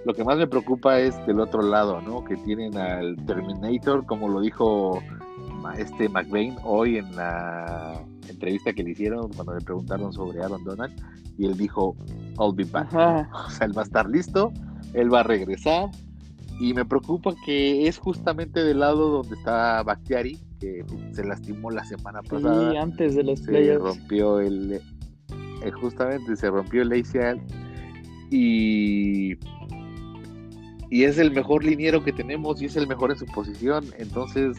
[0.06, 2.24] Lo que más me preocupa es del otro lado, ¿no?
[2.24, 5.02] Que tienen al Terminator, como lo dijo
[5.78, 10.94] este McVeigh hoy en la entrevista que le hicieron cuando le preguntaron sobre Aaron Donald
[11.38, 11.96] y él dijo
[12.40, 12.88] I'll be back.
[12.94, 14.52] O sea, él va a estar listo,
[14.94, 15.90] él va a regresar
[16.60, 21.84] y me preocupa que es justamente del lado donde está Bakhtiari que se lastimó la
[21.84, 22.82] semana pasada.
[22.82, 24.82] Antes de los se rompió el
[25.72, 27.42] justamente se rompió el ACL
[28.30, 29.38] y
[30.90, 34.58] y es el mejor liniero que tenemos y es el mejor en su posición, entonces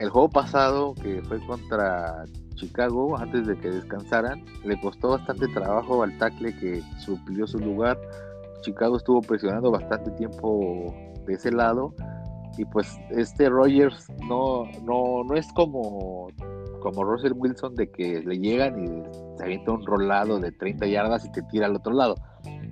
[0.00, 2.24] el juego pasado, que fue contra
[2.54, 7.98] Chicago, antes de que descansaran, le costó bastante trabajo al tackle que suplió su lugar.
[8.62, 10.94] Chicago estuvo presionando bastante tiempo
[11.26, 11.94] de ese lado.
[12.56, 16.28] Y pues este Rogers no, no, no es como,
[16.80, 21.24] como Russell Wilson de que le llegan y se avienta un rolado de 30 yardas
[21.24, 22.14] y te tira al otro lado.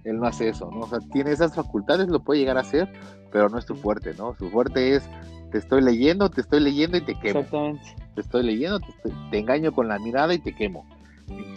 [0.05, 0.81] Él no hace eso, ¿no?
[0.81, 2.91] O sea, tiene esas facultades, lo puede llegar a hacer,
[3.31, 4.35] pero no es su fuerte, ¿no?
[4.35, 5.09] Su fuerte es
[5.51, 7.41] te estoy leyendo, te estoy leyendo y te quemo.
[7.41, 7.97] Exactamente.
[8.15, 10.87] Te estoy leyendo, te, engaño con la mirada y te quemo.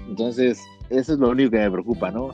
[0.08, 2.30] Entonces, eso es lo único que me preocupa, ¿no?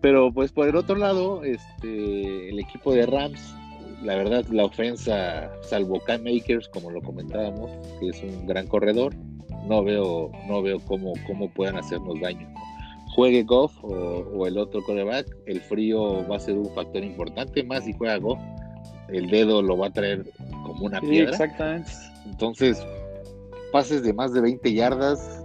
[0.00, 3.54] Pero pues por el otro lado, este, el equipo de Rams,
[4.02, 7.70] la verdad, la ofensa, salvo Cam Makers, como lo comentábamos,
[8.00, 9.14] que es un gran corredor,
[9.66, 12.48] no veo, no veo cómo, cómo puedan hacernos daño.
[13.14, 17.64] Juegue Goff o, o, el otro coreback, el frío va a ser un factor importante,
[17.64, 18.38] más si juega Goff
[19.08, 20.24] el dedo lo va a traer
[20.64, 21.30] como una piedra.
[21.30, 21.90] Exactamente.
[22.26, 22.86] Entonces,
[23.72, 25.42] pases de más de 20 yardas,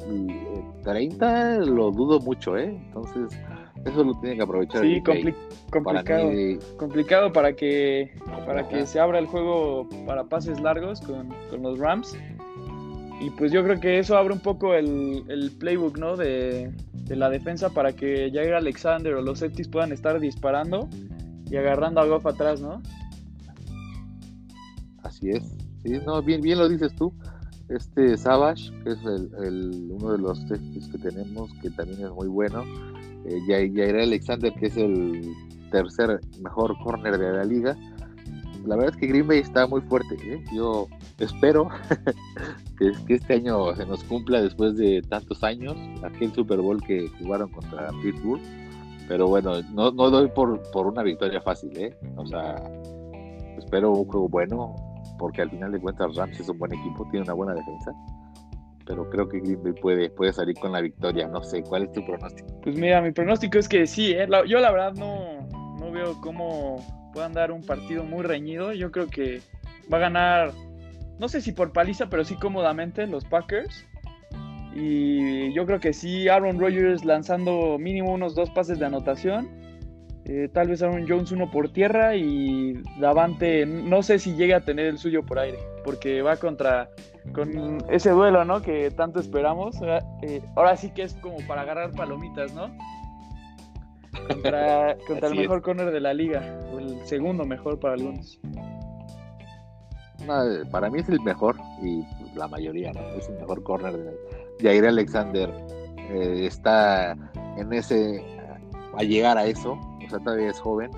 [0.83, 2.69] 30 lo dudo mucho, ¿eh?
[2.69, 3.39] Entonces,
[3.85, 4.81] eso lo tiene que aprovechar.
[4.81, 5.01] Sí,
[5.71, 6.31] complicado.
[6.77, 8.11] complicado para que,
[8.45, 11.29] para que se abra el juego para pases largos con,
[11.61, 12.17] los Rams.
[13.21, 16.17] Y pues yo creo que eso abre un poco el, el playbook, ¿no?
[16.17, 20.89] De, de, la defensa para que Jair Alexander o los Septis puedan estar disparando
[21.49, 22.81] y agarrando a Goff atrás, ¿no?
[25.03, 25.43] Así es.
[25.83, 27.13] Sí, no, bien, bien lo dices tú.
[27.69, 32.27] Este Savage, que es el, uno de los textos que tenemos, que también es muy
[32.27, 32.63] bueno.
[33.25, 35.33] Eh, Jair Alexander, que es el
[35.71, 37.77] tercer mejor corner de la liga.
[38.65, 40.15] La verdad es que Green Bay está muy fuerte.
[40.23, 40.43] ¿eh?
[40.53, 40.87] Yo
[41.19, 41.67] espero
[42.77, 47.49] que, este año se nos cumpla después de tantos años, aquel Super Bowl que jugaron
[47.49, 48.41] contra Pittsburgh.
[49.07, 51.97] Pero bueno, no, no doy por, por una victoria fácil, ¿eh?
[52.15, 52.55] O sea,
[53.57, 54.75] espero un juego bueno,
[55.19, 57.93] porque al final de cuentas Rams es un buen equipo, tiene una buena defensa.
[58.85, 61.27] Pero creo que Green puede, puede salir con la victoria.
[61.27, 62.59] No sé, ¿cuál es tu pronóstico?
[62.61, 64.27] Pues mira, mi pronóstico es que sí, ¿eh?
[64.47, 65.47] yo la verdad no,
[65.79, 68.73] no veo cómo puedan dar un partido muy reñido.
[68.73, 69.41] Yo creo que
[69.91, 70.51] va a ganar,
[71.19, 73.85] no sé si por paliza, pero sí cómodamente los Packers.
[74.75, 79.63] Y yo creo que sí, Aaron Rodgers lanzando mínimo unos dos pases de anotación
[80.25, 84.63] eh, tal vez Aaron Jones uno por tierra y Davante no sé si llegue a
[84.63, 86.89] tener el suyo por aire, porque va contra
[87.31, 88.61] con ese duelo, ¿no?
[88.61, 89.77] Que tanto esperamos.
[90.21, 92.69] Eh, ahora sí que es como para agarrar palomitas, ¿no?
[94.27, 94.91] Contra,
[95.27, 98.39] el mejor corner de la liga, o el segundo mejor para algunos.
[100.71, 102.03] para mí es el mejor y
[102.35, 103.01] la mayoría, ¿no?
[103.17, 104.13] Es el mejor corner de
[104.61, 105.49] Jair Alexander.
[105.97, 107.15] Eh, está
[107.57, 108.23] en ese
[108.95, 110.91] a llegar a eso o sea, todavía es joven,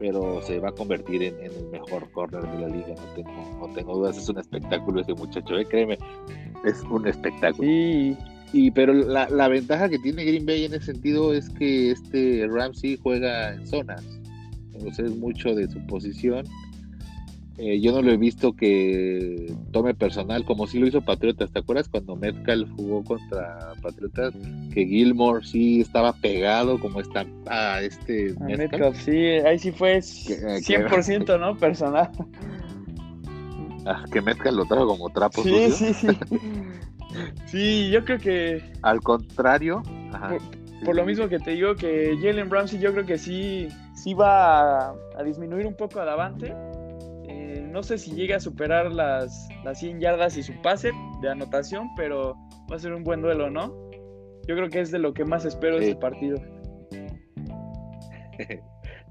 [0.00, 3.74] pero se va a convertir en, el mejor corner de la liga, no tengo, no
[3.74, 5.66] tengo dudas, es un espectáculo ese muchacho, ¿eh?
[5.66, 5.98] créeme,
[6.64, 7.68] es un espectáculo.
[7.68, 8.16] Sí.
[8.52, 12.48] Y pero la, la, ventaja que tiene Green Bay en ese sentido es que este
[12.50, 14.02] Ramsey juega en zonas.
[14.84, 16.46] o sea, es mucho de su posición.
[17.62, 21.52] Eh, yo no lo he visto que tome personal como si lo hizo Patriotas.
[21.52, 24.32] ¿Te acuerdas cuando Metcalf jugó contra Patriotas?
[24.72, 28.96] Que Gilmore sí estaba pegado como está a este Metcalf.
[28.96, 31.54] Sí, ahí sí fue 100%, ¿no?
[31.58, 32.10] Personal.
[33.84, 36.18] Ah, que Metcalf lo trajo como trapo sí, Sí, sí,
[37.44, 37.90] sí.
[37.90, 38.72] yo creo que...
[38.80, 39.82] Al contrario...
[40.82, 44.86] Por, lo mismo que te digo que Jalen Ramsey yo creo que sí, sí va
[44.88, 46.00] a, a disminuir un poco
[47.50, 50.92] adelante no sé si llega a superar las, las 100 yardas y su pase
[51.22, 52.36] de anotación, pero
[52.70, 53.74] va a ser un buen duelo, ¿no?
[54.46, 56.40] Yo creo que es de lo que más espero de este partido.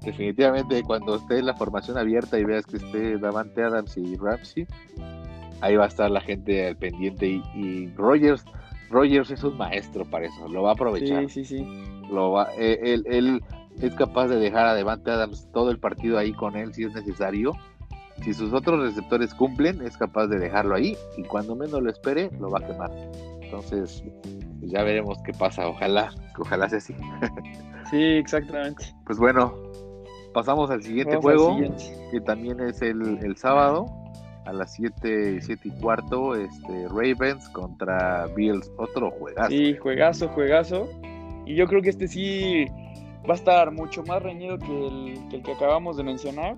[0.02, 4.66] Definitivamente, cuando esté en la formación abierta y veas que esté Davante Adams y Ramsey,
[5.60, 7.42] ahí va a estar la gente al pendiente.
[7.54, 8.44] Y, Rogers,
[8.88, 11.28] Rogers es un maestro para eso, lo va a aprovechar.
[11.28, 11.66] Sí, sí, sí.
[12.10, 13.42] Lo va, eh, él, él
[13.80, 16.94] es capaz de dejar a Davante Adams todo el partido ahí con él si es
[16.94, 17.52] necesario
[18.22, 22.30] si sus otros receptores cumplen, es capaz de dejarlo ahí y cuando menos lo espere,
[22.38, 22.90] lo va a quemar.
[23.40, 24.04] Entonces,
[24.60, 25.66] pues ya veremos qué pasa.
[25.68, 26.94] Ojalá, ojalá sea así.
[27.90, 28.94] sí, exactamente.
[29.06, 29.54] Pues bueno,
[30.32, 31.58] pasamos al siguiente juego,
[32.10, 33.86] que también es el, sábado
[34.44, 39.50] a las 7, 7 y cuarto, este, Ravens contra Bills, otro juegazo.
[39.50, 40.88] Sí, juegazo, juegazo.
[41.46, 42.66] Y yo creo que este sí
[43.28, 46.56] va a estar mucho más reñido que el que, el que acabamos de mencionar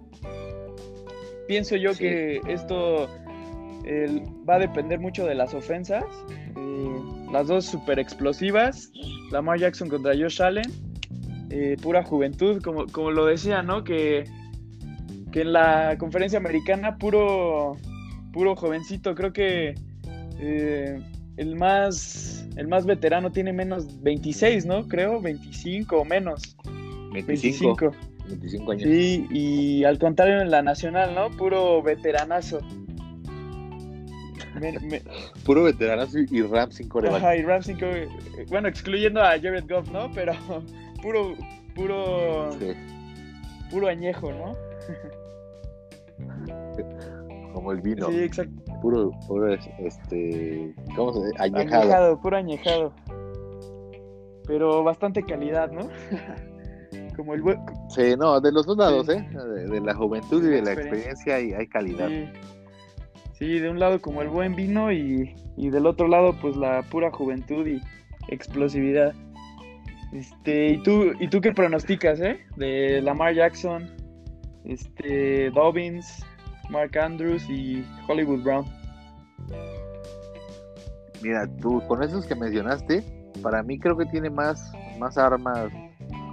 [1.46, 3.08] pienso yo que esto
[4.48, 6.04] va a depender mucho de las ofensas.
[6.56, 8.92] Eh, las dos super explosivas.
[9.30, 10.70] Lamar Jackson contra Josh Allen.
[11.50, 13.84] Eh, pura juventud, como, como lo decía, ¿no?
[13.84, 14.24] Que,
[15.32, 17.76] que en la conferencia americana, puro,
[18.32, 19.14] puro jovencito.
[19.14, 19.74] Creo que
[20.38, 20.98] eh,
[21.36, 24.88] el, más, el más veterano tiene menos 26, ¿no?
[24.88, 26.56] Creo, 25 o menos.
[27.12, 27.90] 25.
[27.90, 28.11] 25
[28.70, 28.82] años.
[28.82, 31.30] Sí, y al contrario en la nacional, ¿no?
[31.30, 32.60] Puro veteranazo.
[35.44, 37.18] Puro veteranazo y sin coreback.
[37.18, 37.78] Ajá, y Rams sin
[38.48, 40.10] Bueno, excluyendo a Jared Goff, ¿no?
[40.12, 40.32] Pero
[41.02, 41.34] puro,
[41.74, 42.50] puro,
[43.70, 44.52] puro añejo, ¿no?
[47.52, 48.08] Como el vino.
[48.08, 48.52] Sí, exacto.
[48.80, 51.36] Puro, puro, este, ¿cómo se dice?
[51.38, 51.82] Añejado.
[51.82, 52.92] Añejado, puro añejado.
[54.46, 55.88] Pero bastante calidad, ¿no?
[57.16, 57.42] Como el
[57.88, 59.26] Sí, no, de los dos lados, ¿eh?
[59.68, 62.08] De, la juventud y de la experiencia hay, hay calidad.
[63.32, 63.58] Sí.
[63.58, 67.66] de un lado como el buen vino y, del otro lado pues la pura juventud
[67.66, 67.80] y
[68.28, 69.14] explosividad.
[70.12, 72.38] Este, ¿y tú, ¿y tú qué pronosticas, eh?
[72.56, 73.90] De Lamar Jackson,
[74.64, 76.24] este, Dobbins,
[76.70, 78.64] Mark Andrews y Hollywood Brown.
[81.22, 83.02] Mira, tú con esos que mencionaste,
[83.42, 85.70] para mí creo que tiene más, más armas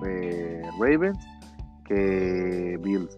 [0.05, 1.17] eh, Ravens
[1.85, 3.17] que Bills.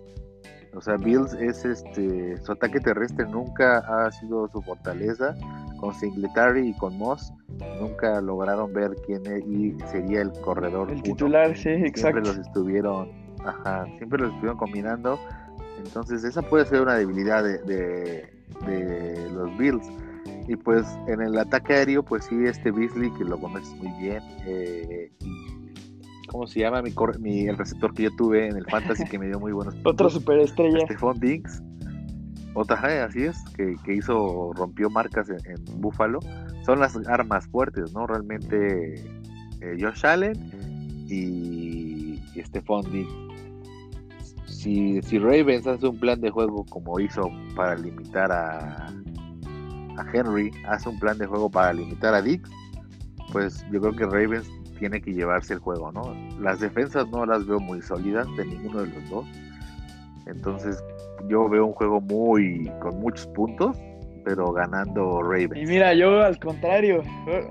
[0.74, 5.36] O sea, Bills es este, su ataque terrestre nunca ha sido su fortaleza.
[5.78, 7.34] Con Singletary y con Moss
[7.80, 10.92] nunca lograron ver quién e, y sería el corredor.
[10.92, 12.20] El titular, sí, siempre exacto.
[12.20, 13.10] los estuvieron,
[13.44, 15.20] ajá, siempre los estuvieron combinando.
[15.84, 17.58] Entonces esa puede ser una debilidad de,
[18.66, 19.88] de, los Bills.
[20.48, 24.22] Y pues en el ataque aéreo, pues sí, este Beasley, que lo conoces muy bien,
[24.46, 25.12] eh,
[26.32, 26.82] ¿cómo se llama?
[26.82, 29.76] Mi, mi, el receptor que yo tuve en el Fantasy que me dio muy buenos
[29.84, 30.86] Otra superestrella.
[30.86, 31.62] Stephon Diggs.
[32.54, 36.20] Otra, así es, que, hizo, rompió marcas en, Buffalo.
[36.66, 38.08] Son las armas fuertes, ¿no?
[38.08, 38.96] Realmente
[39.62, 40.36] eh, Josh Allen
[41.08, 43.14] y, Stephon Diggs.
[44.48, 48.88] Si, si Ravens hace un plan de juego como hizo para limitar a,
[49.98, 52.50] a Henry, hace un plan de juego para limitar a Diggs,
[53.32, 54.50] pues yo creo que Ravens
[54.82, 56.16] tiene que llevarse el juego, ¿no?
[56.40, 59.28] Las defensas no las veo muy sólidas de ninguno de los dos.
[60.26, 60.84] Entonces,
[61.30, 63.78] yo veo un juego muy con muchos puntos,
[64.26, 65.56] pero ganando Ravens.
[65.56, 67.04] Y mira, yo al contrario,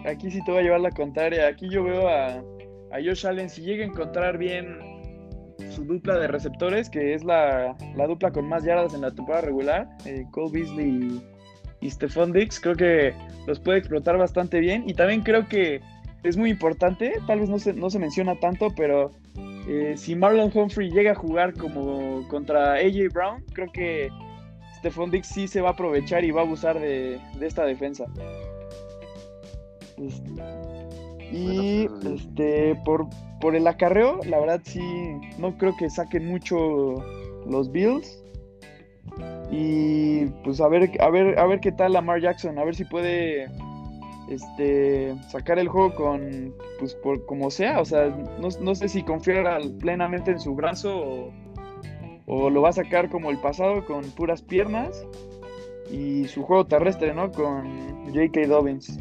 [0.06, 1.46] aquí sí te voy a llevar la contraria.
[1.46, 2.30] Aquí yo veo a,
[2.90, 4.66] a Josh Allen, si llega a encontrar bien
[5.70, 7.76] su dupla de receptores, que es la,
[8.08, 11.22] dupla con más yardas en la temporada regular, eh, Cole Beasley
[11.80, 13.14] y, y Stephon Dix, creo que
[13.46, 14.82] los puede explotar bastante bien.
[14.88, 15.80] Y también creo que
[16.22, 19.10] es muy importante, tal vez no se, no se menciona tanto, pero
[19.68, 24.10] eh, si Marlon Humphrey llega a jugar como contra AJ Brown, creo que
[24.78, 28.06] Stephon Dix sí se va a aprovechar y va a abusar de, esta defensa.
[31.32, 33.06] y este por,
[33.40, 34.82] por el acarreo, la verdad sí,
[35.38, 36.96] no creo que saquen mucho
[37.46, 38.22] los Bills.
[39.50, 42.84] Y pues a ver, a ver, a ver qué tal Lamar Jackson, a ver si
[42.84, 43.48] puede
[44.30, 48.08] este, sacar el juego con, pues, por como sea, o sea,
[48.38, 51.32] no, sé si confiar plenamente en su brazo
[52.26, 55.04] o lo va a sacar como el pasado con puras piernas
[55.90, 57.32] y su juego terrestre, ¿no?
[57.32, 58.46] Con J.K.
[58.46, 58.86] Dobbins.
[58.86, 59.00] Sí.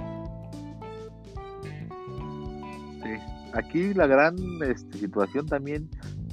[3.54, 5.88] Aquí la gran este, situación también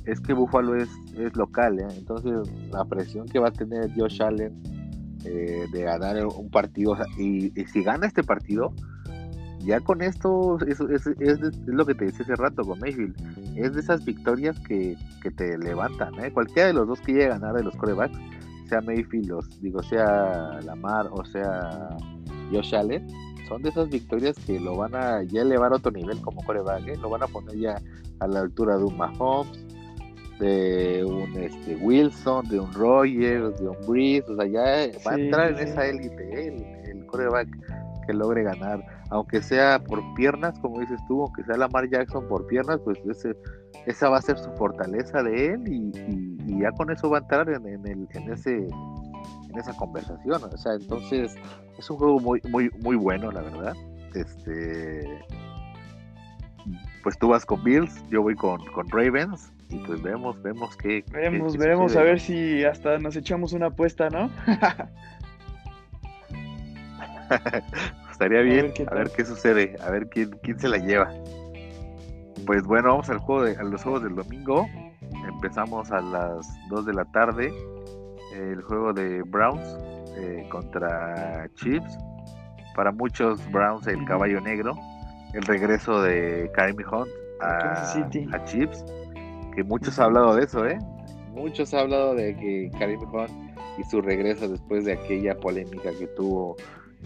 [0.06, 0.88] es que Buffalo es,
[1.18, 1.86] es local, ¿eh?
[1.98, 2.32] entonces
[2.70, 4.75] la presión que va a tener Josh Allen
[5.24, 8.72] eh, de ganar un partido, y, si gana este partido,
[9.60, 13.16] ya con esto es, es, es, lo que te decía hace rato con Mayfield,
[13.56, 16.32] es de esas victorias que, que te levantan, ¿eh?
[16.32, 18.16] cualquiera de los dos que llegue a ganar de los corebacks,
[18.68, 21.96] sea Mayfield, los, digo, sea Lamar o sea
[22.52, 23.06] Josh Allen,
[23.48, 26.86] son de esas victorias que lo van a ya elevar a otro nivel como coreback,
[26.88, 26.96] ¿eh?
[26.96, 27.80] lo van a poner ya
[28.20, 29.65] a la altura de un Mahomes,
[30.38, 35.18] de un este, Wilson, de un Rogers, de un Breeze, o sea, ya va a
[35.18, 37.48] entrar en esa élite el, el coreback
[38.06, 42.46] que logre ganar, aunque sea por piernas, como dices tú, aunque sea Lamar Jackson por
[42.46, 43.36] piernas, pues ese,
[43.86, 47.48] esa va a ser su fortaleza de él y, ya con eso va a entrar
[47.50, 51.34] en, en, el, en ese en esa conversación, o sea, entonces
[51.78, 53.74] es un juego muy muy muy bueno, la verdad.
[54.14, 55.18] Este
[57.02, 61.04] pues tú vas con Bills, yo voy con, con Ravens y pues vemos, vemos que...
[61.10, 64.30] Veremos, veremos a ver si hasta nos echamos una apuesta, ¿no?
[68.10, 71.12] Estaría bien, a ver, qué, sucede, a ver quién, quién se la lleva.
[72.46, 74.66] Pues bueno, vamos al juego de, a los juegos del domingo.
[75.28, 77.52] Empezamos a las 2 de la tarde.
[78.32, 79.76] El juego de Browns
[80.16, 81.98] eh, contra Chiefs.
[82.76, 84.76] Para muchos Browns el caballo negro.
[85.34, 87.08] El regreso de Karim Hunt
[87.40, 87.92] a,
[88.32, 88.84] a Chiefs
[89.56, 90.78] que muchos han hablado de eso, ¿eh?
[91.34, 93.30] Muchos han hablado de que Karim Hunt
[93.78, 96.56] y su regreso después de aquella polémica que tuvo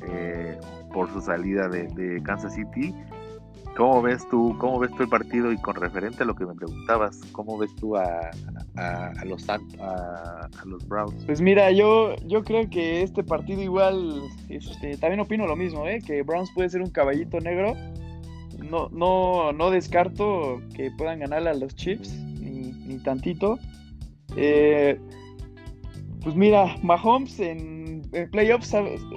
[0.02, 0.58] eh,
[0.92, 2.92] por su salida de, Kansas City.
[3.76, 6.54] ¿Cómo ves tú, cómo ves tú el partido y con referente a lo que me
[6.54, 8.30] preguntabas, cómo ves tú a,
[9.24, 11.24] los a, los Browns?
[11.24, 16.00] Pues mira, yo yo creo que este partido igual, este, también opino lo mismo, ¿eh?
[16.04, 17.74] que Browns puede ser un caballito negro.
[18.58, 22.12] No, no, no descarto que puedan ganarle a los Chiefs
[22.90, 23.58] ni tantito.
[24.36, 24.98] Eh,
[26.22, 28.74] pues mira, Mahomes en, playoffs,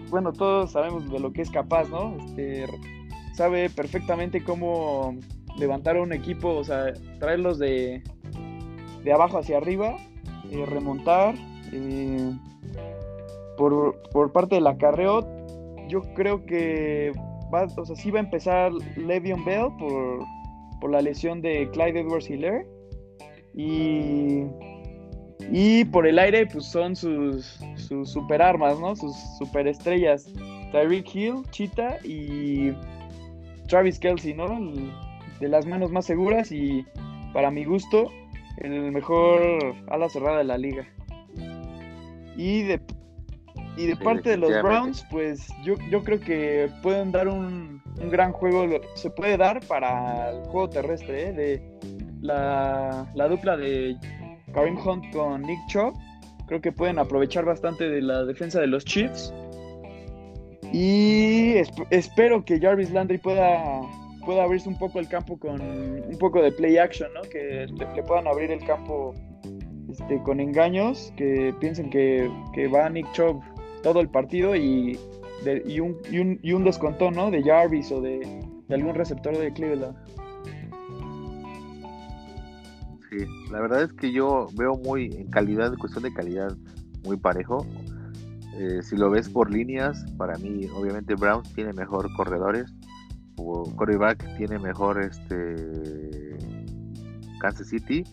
[0.09, 2.15] bueno, todos sabemos de lo que es capaz, ¿no?
[2.25, 2.65] Este,
[3.33, 5.15] sabe perfectamente cómo
[5.57, 8.03] levantar a un equipo, o sea, traerlos de,
[9.03, 9.97] de abajo hacia arriba,
[10.51, 11.35] eh, remontar.
[11.71, 12.31] Eh,
[13.57, 15.27] por, por, parte del acarreo,
[15.87, 17.11] yo creo que
[17.53, 20.19] va, o sea, sí va a empezar Le'Veon Bell por,
[20.81, 22.67] por la lesión de Clyde Edwards Hiller.
[23.53, 24.43] Y,
[25.51, 28.95] y por el aire, pues son sus, sus super armas, ¿no?
[28.95, 30.27] Sus super estrellas.
[30.71, 32.73] Tyreek Hill, Cheetah y
[33.67, 34.47] Travis Kelsey, ¿no?
[35.39, 36.85] de las manos más seguras y
[37.33, 38.09] para mi gusto,
[38.57, 39.41] el mejor
[39.87, 40.87] ala cerrada de la liga.
[42.37, 42.81] Y de,
[43.75, 48.09] y de parte de los Browns, pues yo, yo creo que pueden dar un, un,
[48.09, 51.33] gran juego, se puede dar para el juego terrestre, ¿eh?
[51.33, 51.79] de
[52.23, 53.97] la, dupla de
[54.53, 55.93] Karim Hunt con Nick Chubb.
[56.47, 59.33] Creo que pueden aprovechar bastante de la defensa de los Chiefs.
[60.71, 61.55] Y
[61.91, 63.81] espero que Jarvis Landry pueda,
[64.25, 67.21] pueda abrirse un poco el campo con un poco de play action, ¿no?
[67.21, 69.13] Que le, puedan abrir el campo
[69.89, 72.27] este, con engaños, que piensen que,
[72.73, 73.41] va Nick Chubb
[73.83, 74.97] todo el partido y,
[75.65, 77.29] y, un, y, un, y un descontón, ¿no?
[77.29, 78.19] De Jarvis o de,
[78.67, 79.95] de algún receptor de Cleveland.
[83.51, 86.55] La verdad es que yo veo muy en calidad, cuestión de calidad,
[87.03, 87.65] muy parejo.
[88.57, 92.73] Eh, si lo ves por líneas, para mí, obviamente Browns tiene mejor corredores,
[93.37, 96.37] o quarterback tiene mejor este
[97.39, 98.03] Kansas City,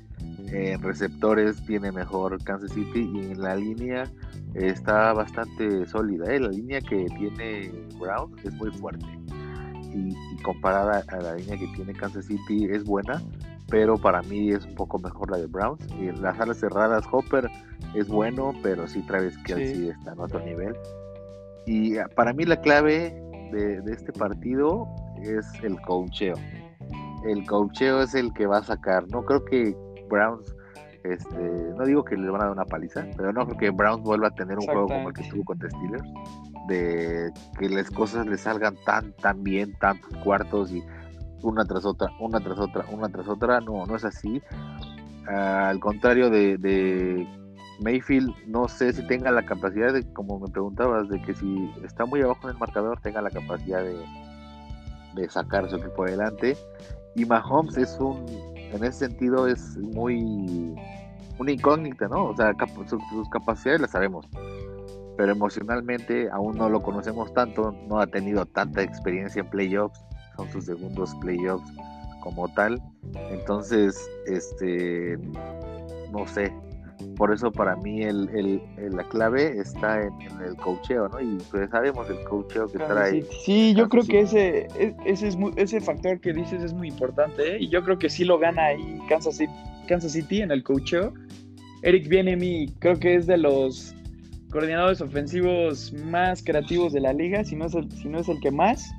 [0.49, 4.11] en receptores tiene mejor Kansas City y en la línea
[4.55, 6.35] está bastante sólida.
[6.35, 6.41] ¿eh?
[6.41, 9.07] La línea que tiene Browns es muy fuerte
[9.93, 13.21] y comparada a la línea que tiene Kansas City es buena
[13.71, 15.87] pero para mí es un poco mejor la de Browns.
[15.99, 17.49] Y las alas cerradas, Hopper
[17.95, 19.89] es bueno, pero sí Travis Kelsey sí.
[19.89, 20.77] está en otro nivel.
[21.67, 23.15] Y ah, para mí la clave
[23.53, 24.87] de, este partido
[25.23, 26.35] es el coacheo.
[27.25, 29.07] El coacheo es el que va a sacar.
[29.11, 29.77] No creo que
[30.09, 30.55] Browns,
[31.05, 31.39] este,
[31.77, 34.29] no digo que les van a dar una paliza, pero no creo que Browns vuelva
[34.29, 36.09] a tener un juego como el que tuvo contra Steelers.
[36.67, 40.83] De que las cosas le salgan tan, tan bien, tantos cuartos y
[41.43, 43.61] una tras otra, una tras otra, una tras otra.
[43.61, 44.43] No, no es así.
[45.27, 47.27] al contrario de,
[47.81, 52.05] Mayfield, no sé si tenga la capacidad de, como me preguntabas, de que si está
[52.05, 53.97] muy abajo en el marcador, tenga la capacidad de,
[55.15, 56.57] de sacar su equipo adelante.
[57.15, 58.25] Y Mahomes es un,
[58.57, 60.75] en ese sentido, es muy,
[61.39, 62.27] una incógnita, ¿no?
[62.27, 62.55] O sea,
[62.87, 64.27] sus, capacidades las sabemos,
[65.17, 70.01] pero emocionalmente aún no lo conocemos tanto, no ha tenido tanta experiencia en playoffs,
[70.41, 71.71] son sus segundos playoffs
[72.23, 72.81] como tal,
[73.31, 75.19] entonces, este,
[76.13, 76.53] no sé,
[77.17, 78.29] por eso para mí el,
[78.77, 80.13] el, la clave está en,
[80.47, 81.21] el cocheo, ¿no?
[81.21, 83.23] Y pues sabemos el cocheo que trae.
[83.45, 87.57] Sí, yo creo que ese, e, ese, es ese factor que dices es muy importante,
[87.57, 87.59] ¿eh?
[87.61, 89.53] y yo creo que sí lo gana ahí Kansas City,
[89.89, 91.13] Kansas City en el cocheo.
[91.83, 93.95] Eric Bienemi creo que es de los
[94.51, 98.41] coordinadores ofensivos más creativos de la liga, si no es el, si no es el
[98.41, 98.91] que más.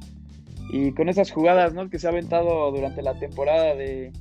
[0.73, 1.89] Y con esas jugadas, ¿no?
[1.89, 4.11] Que se ha aventado durante la temporada de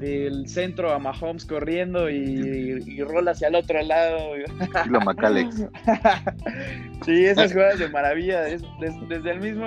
[0.00, 4.18] del centro a Mahomes corriendo y, y rola hacia el otro lado.
[4.88, 5.56] Lo Macalex.
[7.04, 9.66] sí, esas jugadas de maravilla, desde el mismo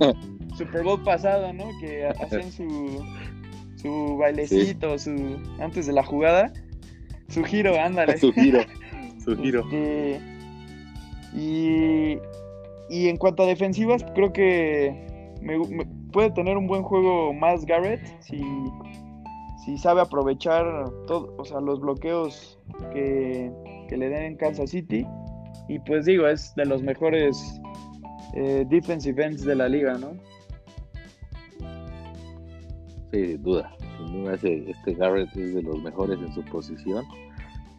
[0.56, 1.64] Super Bowl pasado, ¿no?
[1.80, 3.04] Que hacen su,
[3.76, 6.52] su bailecito, su antes de la jugada,
[7.28, 8.18] su giro, ándale.
[8.18, 8.60] su giro,
[9.24, 9.60] su giro.
[9.66, 10.20] Este,
[11.32, 12.18] y,
[12.88, 15.09] y en cuanto a defensivas, creo que
[16.12, 18.40] puede tener un buen juego más Garrett si
[19.64, 20.64] si sabe aprovechar
[21.06, 22.58] todo, o sea, los bloqueos
[22.92, 23.52] que,
[23.90, 25.06] le den en Kansas City.
[25.68, 27.60] Y pues digo, es de los mejores
[28.34, 30.12] eh, defensive ends de la liga, ¿no?
[33.12, 33.70] Sí, sin duda.
[33.98, 37.04] Sin duda, este Garrett es de los mejores en su posición.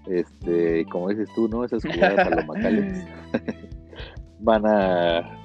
[0.08, 1.66] Este, como dices tú, ¿no?
[1.66, 3.06] Esas jugadas a los Macales
[4.40, 5.41] van a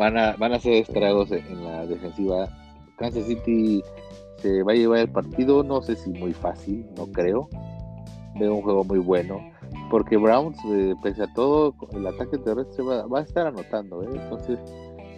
[0.00, 2.48] van a van a hacer estragos en la defensiva.
[2.96, 3.82] Kansas City
[4.38, 7.48] se va a llevar el partido, no sé si muy fácil, no creo.
[8.38, 9.40] Veo un juego muy bueno,
[9.90, 14.08] porque Browns, eh, pese a todo, el ataque terrestre va, va a estar anotando, ¿eh?
[14.14, 14.58] entonces,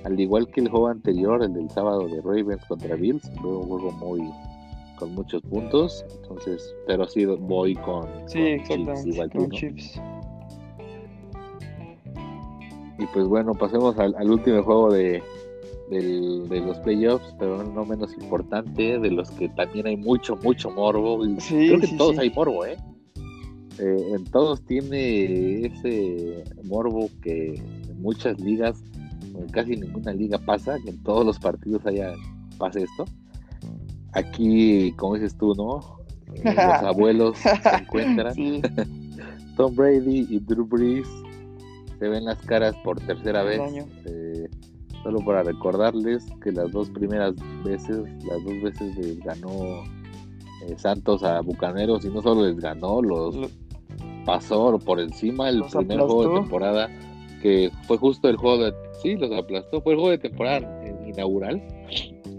[0.04, 3.68] al igual que el juego anterior, el del sábado de Ravens contra Bills, veo un
[3.68, 4.32] juego muy
[4.98, 8.56] con muchos puntos, entonces, pero sí voy con, sí,
[9.32, 10.00] con Chiefs,
[13.02, 15.22] Y pues bueno, pasemos al último juego de,
[16.00, 21.20] de los playoffs, pero no menos importante, de los que también hay mucho, mucho morbo.
[21.48, 22.76] creo que en todos hay morbo, ¿eh?
[23.78, 24.12] ¿eh?
[24.14, 28.82] En todos tiene ese morbo que en muchas ligas,
[29.34, 32.14] en casi ninguna liga pasa, que en todos los partidos haya
[32.58, 33.04] pase esto.
[34.12, 35.80] Aquí, como dices tú, ¿no?
[36.42, 38.34] Los abuelos se encuentran.
[39.56, 41.08] Tom Brady y Drew Brees
[42.02, 43.60] se ven las caras por tercera vez.
[45.04, 49.84] Solo para recordarles que las dos primeras veces, las dos veces les ganó
[50.66, 53.36] eh, Santos a Bucaneros y no solo les ganó, los
[54.26, 56.88] pasó por encima el primer juego de temporada
[57.40, 61.60] que fue justo el juego de sí los aplastó fue el juego de temporada inaugural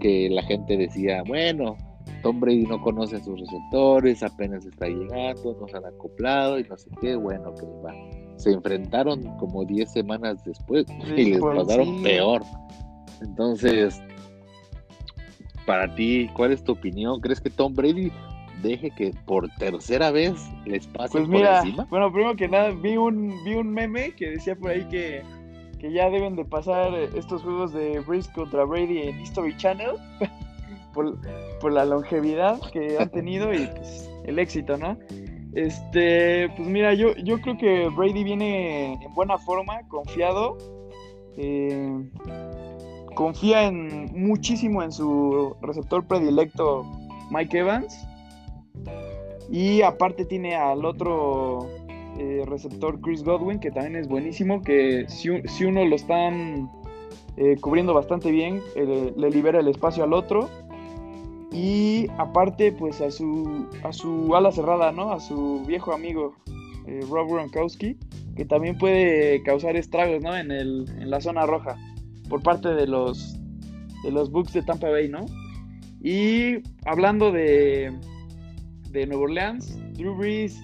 [0.00, 1.76] que la gente decía bueno
[2.22, 6.64] Tom Brady no conoce a sus receptores apenas está llegando no se han acoplado y
[6.64, 7.92] no sé qué bueno que va
[8.36, 12.42] se enfrentaron como 10 semanas después y les pasaron peor.
[13.20, 14.02] Entonces,
[15.66, 17.20] para ti, ¿cuál es tu opinión?
[17.20, 18.10] ¿Crees que Tom Brady
[18.62, 23.32] deje que por tercera vez les pase pues mira, Bueno, primero que nada, vi un,
[23.44, 25.22] vi un meme que decía por ahí que,
[25.78, 29.92] que ya deben de pasar estos juegos de Breeze contra Brady en History Channel
[30.94, 31.18] por,
[31.60, 34.96] por la longevidad que han tenido y pues, el éxito, ¿no?
[35.54, 40.58] Este, pues mira, yo, yo creo que Brady viene en buena forma, confiado.
[41.36, 42.10] Eh,
[43.14, 46.84] confía en muchísimo en su receptor predilecto,
[47.30, 48.06] Mike Evans.
[49.48, 51.68] Y aparte tiene al otro
[52.18, 55.28] eh, receptor, Chris Godwin, que también es buenísimo, que si,
[55.64, 56.68] uno lo están
[57.36, 60.48] eh, cubriendo bastante bien, le libera el espacio al otro.
[61.54, 65.12] Y aparte, pues a su, a su ala cerrada, ¿no?
[65.12, 66.34] A su viejo amigo
[66.88, 67.96] eh, Rob Gronkowski,
[68.34, 70.36] que también puede causar estragos, ¿no?
[70.36, 71.76] En, el, en la zona roja,
[72.28, 73.38] por parte de los,
[74.02, 75.26] de los Bucks de Tampa Bay, ¿no?
[76.02, 76.56] Y
[76.86, 77.96] hablando de,
[78.90, 80.60] de Nueva Orleans, Drew Brees,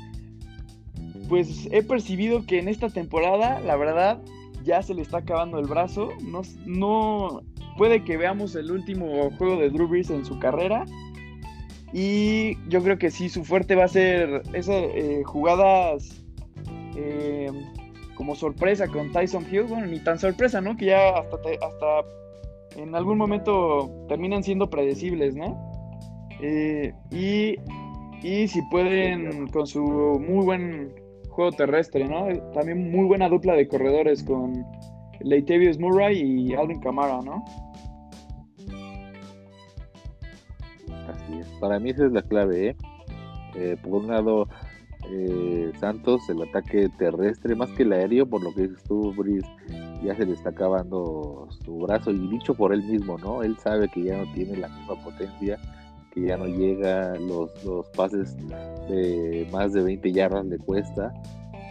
[1.29, 4.21] pues he percibido que en esta temporada, la verdad,
[4.65, 6.11] ya se le está acabando el brazo.
[6.27, 7.43] No, no,
[7.77, 10.85] puede que veamos el último juego de Drew Brees en su carrera.
[11.93, 16.25] Y yo creo que sí, su fuerte va a ser esas eh, jugadas
[16.97, 17.51] eh,
[18.15, 19.65] como sorpresa con Tyson Hill.
[19.65, 20.77] Bueno, ni tan sorpresa, ¿no?
[20.77, 22.05] Que ya hasta, hasta
[22.77, 25.59] en algún momento terminan siendo predecibles, ¿no?
[26.41, 27.57] Eh, y,
[28.23, 30.95] y si pueden con su muy buen
[31.31, 32.29] juego terrestre, ¿no?
[32.53, 34.65] También muy buena dupla de corredores con
[35.21, 37.45] Leitavius Murray y Alvin Kamara, ¿no?
[41.61, 42.77] Para mí esa es la clave, ¿eh?
[43.55, 44.49] eh por un lado,
[45.11, 49.47] eh, Santos, el ataque terrestre, más que el aéreo, por lo que dices tú, Brice,
[50.03, 53.43] ya se le está acabando su brazo y dicho por él mismo, ¿no?
[53.43, 55.59] Él sabe que ya no tiene la misma potencia,
[56.15, 58.37] que ya no llega, los, los pases
[58.89, 61.13] de más de 20 yardas le cuesta,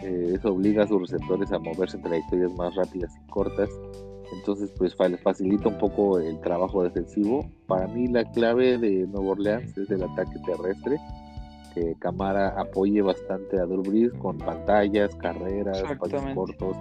[0.03, 3.69] eh, eso obliga a sus receptores a moverse en trayectorias más rápidas y cortas,
[4.31, 7.49] entonces pues facilita un poco el trabajo defensivo.
[7.67, 10.97] Para mí la clave de Nuevo Orleans es el ataque terrestre,
[11.73, 16.77] que Camara apoye bastante a Drew Brees con pantallas, carreras, pases cortos.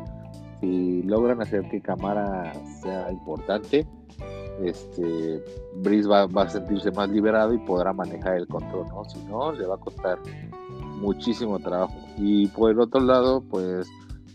[0.61, 3.87] Si logran hacer que Camara sea importante,
[4.63, 5.43] este
[5.77, 9.05] Brees va, va, a sentirse más liberado y podrá manejar el control, ¿no?
[9.05, 10.19] Si no, le va a costar
[11.01, 11.95] muchísimo trabajo.
[12.17, 13.89] Y por el otro lado, pues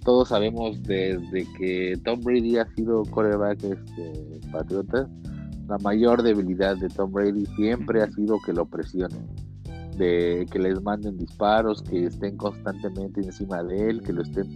[0.04, 5.08] todos sabemos desde que Tom Brady ha sido coreback este, patriota,
[5.68, 9.28] la mayor debilidad de Tom Brady siempre ha sido que lo presionen
[9.98, 14.48] de que les manden disparos, que estén constantemente encima de él, que lo estén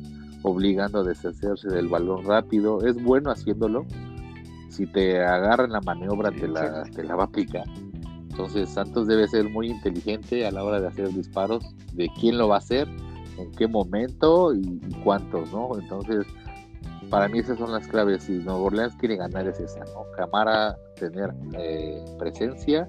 [0.43, 2.81] obligando a deshacerse del balón rápido.
[2.81, 3.85] Es bueno haciéndolo.
[4.69, 7.65] Si te agarran la maniobra, te la, te la va a picar.
[8.37, 12.47] Entonces Santos debe ser muy inteligente a la hora de hacer disparos, de quién lo
[12.47, 12.87] va a hacer,
[13.39, 15.71] en qué momento y, cuántos, ¿no?
[15.79, 16.23] Entonces,
[17.09, 18.25] para mí esas son las claves.
[18.25, 20.03] Si Nuevo Orleans quiere ganar es esa, ¿no?
[20.15, 22.87] Camara tener eh, presencia,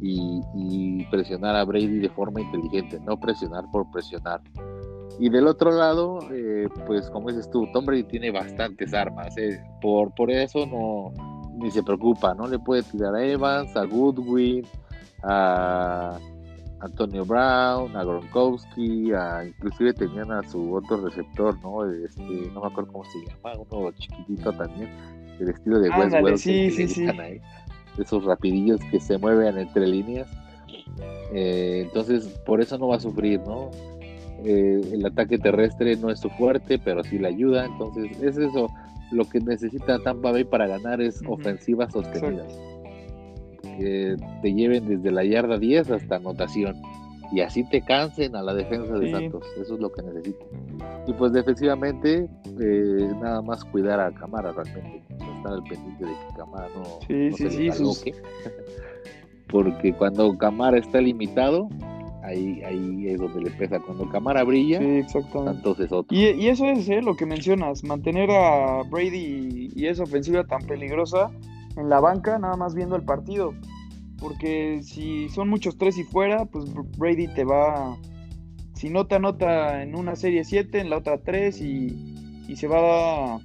[0.00, 4.40] y, presionar a Brady de forma inteligente, no presionar por presionar.
[5.18, 9.62] Y del otro lado, eh, pues como dices tú, Tom Brady tiene bastantes armas, eh.
[9.82, 11.12] por, por eso no
[11.60, 12.46] ni se preocupa, ¿no?
[12.46, 14.66] Le puede tirar a Evans, a Goodwin,
[15.22, 16.18] a
[16.80, 21.84] Antonio Brown, a Gronkowski, a, inclusive tenían a su otro receptor, ¿no?
[21.90, 22.22] Este,
[22.52, 24.88] no me acuerdo cómo se llama, uno chiquitito también,
[25.38, 26.38] el estilo de Westworld.
[26.38, 27.06] Sí, sí, sí
[27.98, 30.28] esos rapidillos que se mueven entre líneas.
[31.32, 33.70] Eh, entonces, por eso no va a sufrir, ¿no?
[34.44, 37.66] Eh, el ataque terrestre no es su fuerte, pero sí le ayuda.
[37.66, 38.68] Entonces, es eso.
[39.12, 42.58] Lo que necesita Tampa Bay para ganar es ofensivas sostenidas.
[43.62, 46.76] Que te lleven desde la yarda 10 hasta anotación.
[47.32, 49.44] Y así te cansen a la defensa de Santos.
[49.60, 50.44] Eso es lo que necesita.
[51.06, 52.28] Y pues defensivamente,
[52.60, 58.12] eh, nada más cuidar a Camara realmente estar al pendiente de que Camara no, se
[59.48, 61.68] Porque cuando Camara está limitado,
[62.22, 63.80] ahí, ahí es donde le pesa.
[63.80, 66.16] Cuando Camara brilla, entonces otro.
[66.16, 67.02] Y, y, eso es ¿eh?
[67.02, 71.30] lo que mencionas, mantener a Brady y esa ofensiva tan peligrosa
[71.76, 73.54] en la banca, nada más viendo el partido.
[74.18, 76.66] Porque si son muchos tres y fuera, pues
[76.98, 77.96] Brady te va.
[78.74, 82.66] Si no te anota en una serie 7, en la otra 3 y, y se
[82.66, 83.40] va a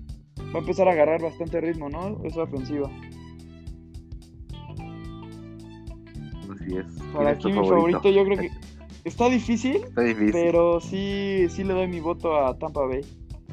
[0.56, 2.22] va a empezar a agarrar bastante ritmo, ¿no?
[2.24, 2.90] Esa ofensiva.
[6.54, 6.86] Así es.
[7.14, 8.10] Para aquí mi favorito?
[8.10, 8.50] yo creo que
[9.06, 13.02] está difícil, está difícil, pero sí, sí le doy mi voto a Tampa Bay.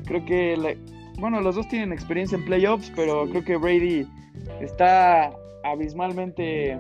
[0.05, 0.79] Creo que,
[1.19, 4.07] bueno, los dos tienen experiencia en playoffs, pero creo que Brady
[4.61, 6.77] está abismalmente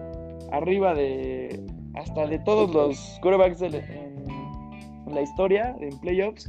[0.51, 6.49] arriba de hasta de todos los quarterbacks en, en, la historia en playoffs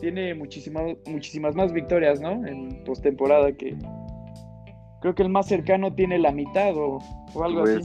[0.00, 2.46] tiene muchísimas, muchísimas más victorias, ¿no?
[2.46, 3.76] En postemporada que
[5.00, 6.98] creo que el más cercano tiene la mitad o,
[7.42, 7.80] algo así.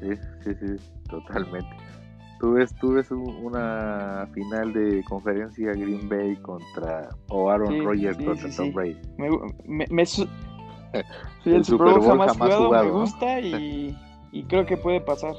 [0.00, 0.76] Pues, sí, sí, sí,
[1.08, 1.68] totalmente.
[2.40, 8.50] Tú ves, tú ves una final de conferencia Green Bay contra o Aaron Rodgers contra
[8.50, 8.96] Tom Brady.
[9.16, 10.02] Me, me,
[11.44, 13.98] el, Super Bowl jamás, jugado, me gusta y,
[14.32, 15.34] y creo que puede pasar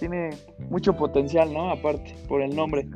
[0.00, 0.30] tiene
[0.70, 1.70] mucho potencial, ¿no?
[1.70, 2.88] Aparte, por el nombre.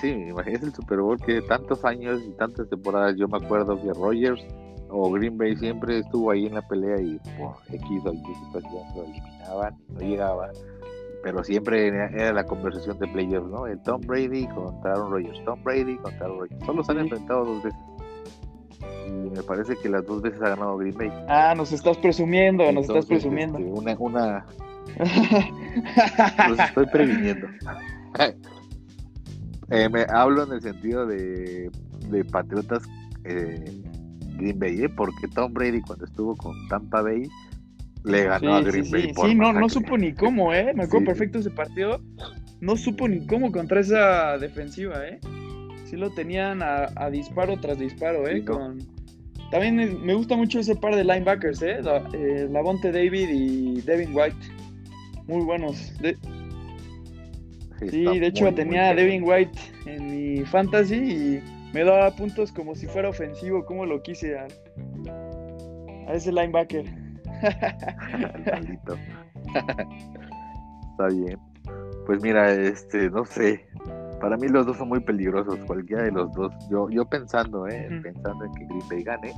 [0.00, 3.92] Sí, imagínate el Super Bowl que tantos años y tantas temporadas, yo me acuerdo que
[3.94, 4.44] Rogers
[4.92, 8.84] o Green Bay siempre estuvo ahí en la pelea y por X o Y situación
[8.94, 10.50] lo eliminaban, no llegaban,
[11.22, 13.66] pero siempre era la conversación de playoffs, ¿no?
[13.66, 17.44] El Tom Brady contra Aaron Rodgers, Tom Brady contra Aaron Rodgers, solo se han enfrentado
[17.44, 17.80] dos veces
[19.06, 21.10] y me parece que las dos veces ha ganado Green Bay.
[21.28, 23.58] Ah, nos estás presumiendo, nos estás presumiendo.
[23.58, 24.46] Este, una, una...
[26.48, 27.48] los estoy previniendo.
[29.70, 31.70] Eh, me hablo en el sentido de,
[32.10, 32.82] de Patriotas
[33.24, 33.82] eh,
[34.36, 34.88] Green Bay, ¿eh?
[34.88, 37.28] porque Tom Brady cuando estuvo con Tampa Bay
[38.04, 39.12] le ganó a Green Bay.
[39.14, 40.72] sí, no, no supo ni cómo, ¿eh?
[40.74, 42.00] Me acuerdo perfecto ese partido.
[42.60, 45.18] No supo ni cómo contra esa defensiva, ¿eh?
[45.84, 48.44] Sí lo tenían a, a disparo tras disparo, ¿eh?
[48.44, 48.78] Con,
[49.52, 51.82] también me gusta mucho ese par de linebackers, ¿eh?
[51.82, 54.36] La, eh, Lavonte David y Devin White.
[55.26, 55.92] Muy buenos.
[57.90, 60.06] Sí, de hecho tenía a Devin White en
[60.38, 61.42] mi fantasy y
[61.72, 64.46] me daba puntos como si fuera ofensivo, como lo quise a,
[66.12, 66.84] ese linebacker.
[70.90, 71.38] Está bien.
[72.06, 73.66] Pues mira, este, no sé.
[74.20, 76.52] Para mí los dos son muy peligrosos, cualquiera de los dos.
[76.70, 79.34] Yo, yo pensando, eh, pensando en que Green Bay gane,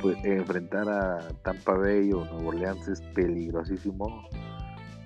[0.00, 4.28] pues enfrentar a Tampa Bay o Nueva Orleans es peligrosísimo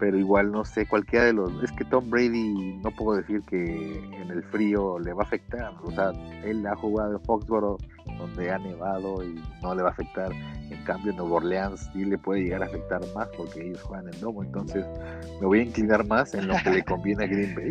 [0.03, 1.63] pero igual no sé, cualquiera de los...
[1.63, 5.73] Es que Tom Brady no puedo decir que en el frío le va a afectar,
[5.85, 6.11] o sea,
[6.43, 7.79] él ha jugado en Foxboro
[8.19, 12.05] donde ha nevado y no le va a afectar, en cambio en Nueva Orleans sí
[12.05, 14.85] le puede llegar a afectar más porque ellos juegan en domo, entonces
[15.41, 17.71] me voy a inclinar más en lo que le conviene a Green Bay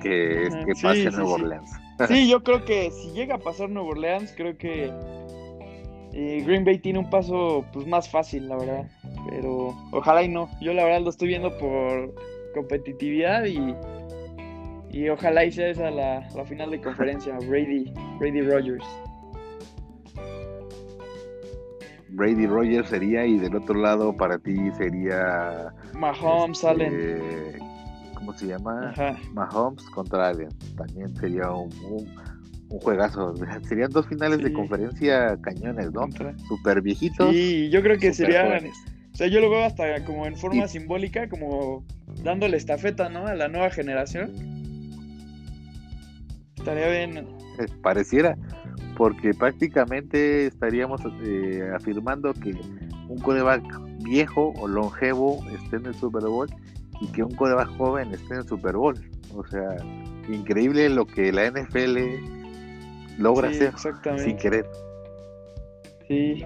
[0.00, 1.70] que es que pase en Nueva Orleans.
[2.08, 4.90] Sí, yo creo que si llega a pasar Nueva Orleans, creo que
[6.20, 8.84] eh, Green Bay tiene un paso pues más fácil, la verdad.
[9.30, 10.48] Pero ojalá y no.
[10.60, 12.12] Yo la verdad lo estoy viendo por
[12.54, 13.72] competitividad y,
[14.90, 17.38] y ojalá y sea esa la, final de conferencia.
[17.48, 18.84] Brady, Brady Rogers.
[22.08, 27.58] Brady Rogers sería y del otro lado para ti sería Mahomes este, Allen.
[28.14, 28.92] ¿Cómo se llama?
[29.34, 30.48] Mahomes contra Allen.
[30.76, 32.12] También sería un un
[32.68, 33.34] juegazo.
[33.68, 36.08] Serían dos finales de conferencia cañones, ¿no?
[36.48, 37.30] Super viejitos.
[37.30, 38.66] Sí, yo creo que serían.
[38.66, 41.84] O sea, yo lo veo hasta como en forma simbólica, como
[42.22, 43.26] dándole estafeta, ¿no?
[43.26, 44.32] A la nueva generación.
[46.56, 47.18] Estaría bien.
[47.18, 48.36] Eh, pareciera,
[48.96, 52.54] porque prácticamente estaríamos eh, afirmando que
[53.08, 53.62] un coreback
[54.04, 56.48] viejo o longevo esté en el Super Bowl
[57.00, 58.94] y que un coreback joven esté en el Super Bowl.
[59.34, 59.76] O sea,
[60.28, 62.37] increíble lo que la NFL
[63.18, 63.72] logra hacer
[64.18, 64.66] sin querer.
[66.06, 66.44] Sí.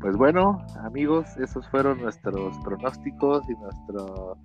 [0.00, 4.36] Pues bueno, amigos, esos fueron nuestros pronósticos y nuestro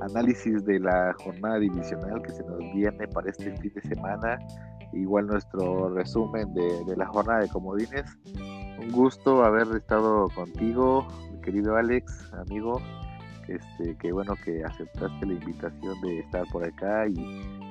[0.00, 4.38] análisis de la jornada divisional que se nos viene para este fin de semana.
[4.92, 8.16] Igual nuestro resumen de, de la jornada de comodines.
[8.78, 12.80] Un gusto haber estado contigo, mi querido Alex, amigo.
[13.48, 17.14] Este, que bueno que aceptaste la invitación de estar por acá y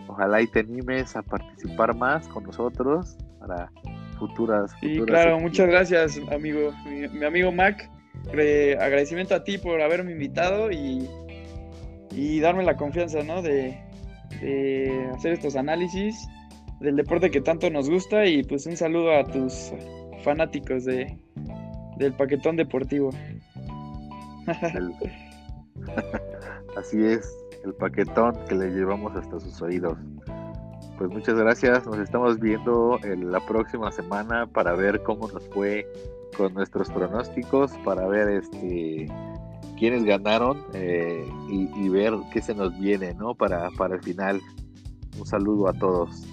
[0.08, 3.72] ojalá y te animes a participar más con nosotros para
[4.20, 4.72] futuras.
[4.80, 7.90] Sí, claro, muchas gracias, amigo, mi, amigo Mac.
[8.30, 11.10] agradecimiento a ti por haberme invitado y,
[12.12, 13.42] y darme la confianza, ¿no?
[13.42, 13.80] De,
[15.16, 16.28] hacer estos análisis
[16.80, 19.72] del deporte que tanto nos gusta y pues un saludo a tus
[20.24, 21.16] fanáticos de,
[21.98, 23.12] del paquetón deportivo.
[26.78, 29.98] Así es el paquetón que le llevamos hasta sus oídos.
[30.98, 35.88] Pues muchas gracias, nos estamos viendo en la próxima semana para ver cómo nos fue
[36.38, 39.08] con nuestros pronósticos, para ver este
[39.78, 43.34] quiénes ganaron eh, y, y, ver qué se nos viene, ¿no?
[43.34, 44.40] Para, para el final.
[45.20, 46.24] Un saludo a todos.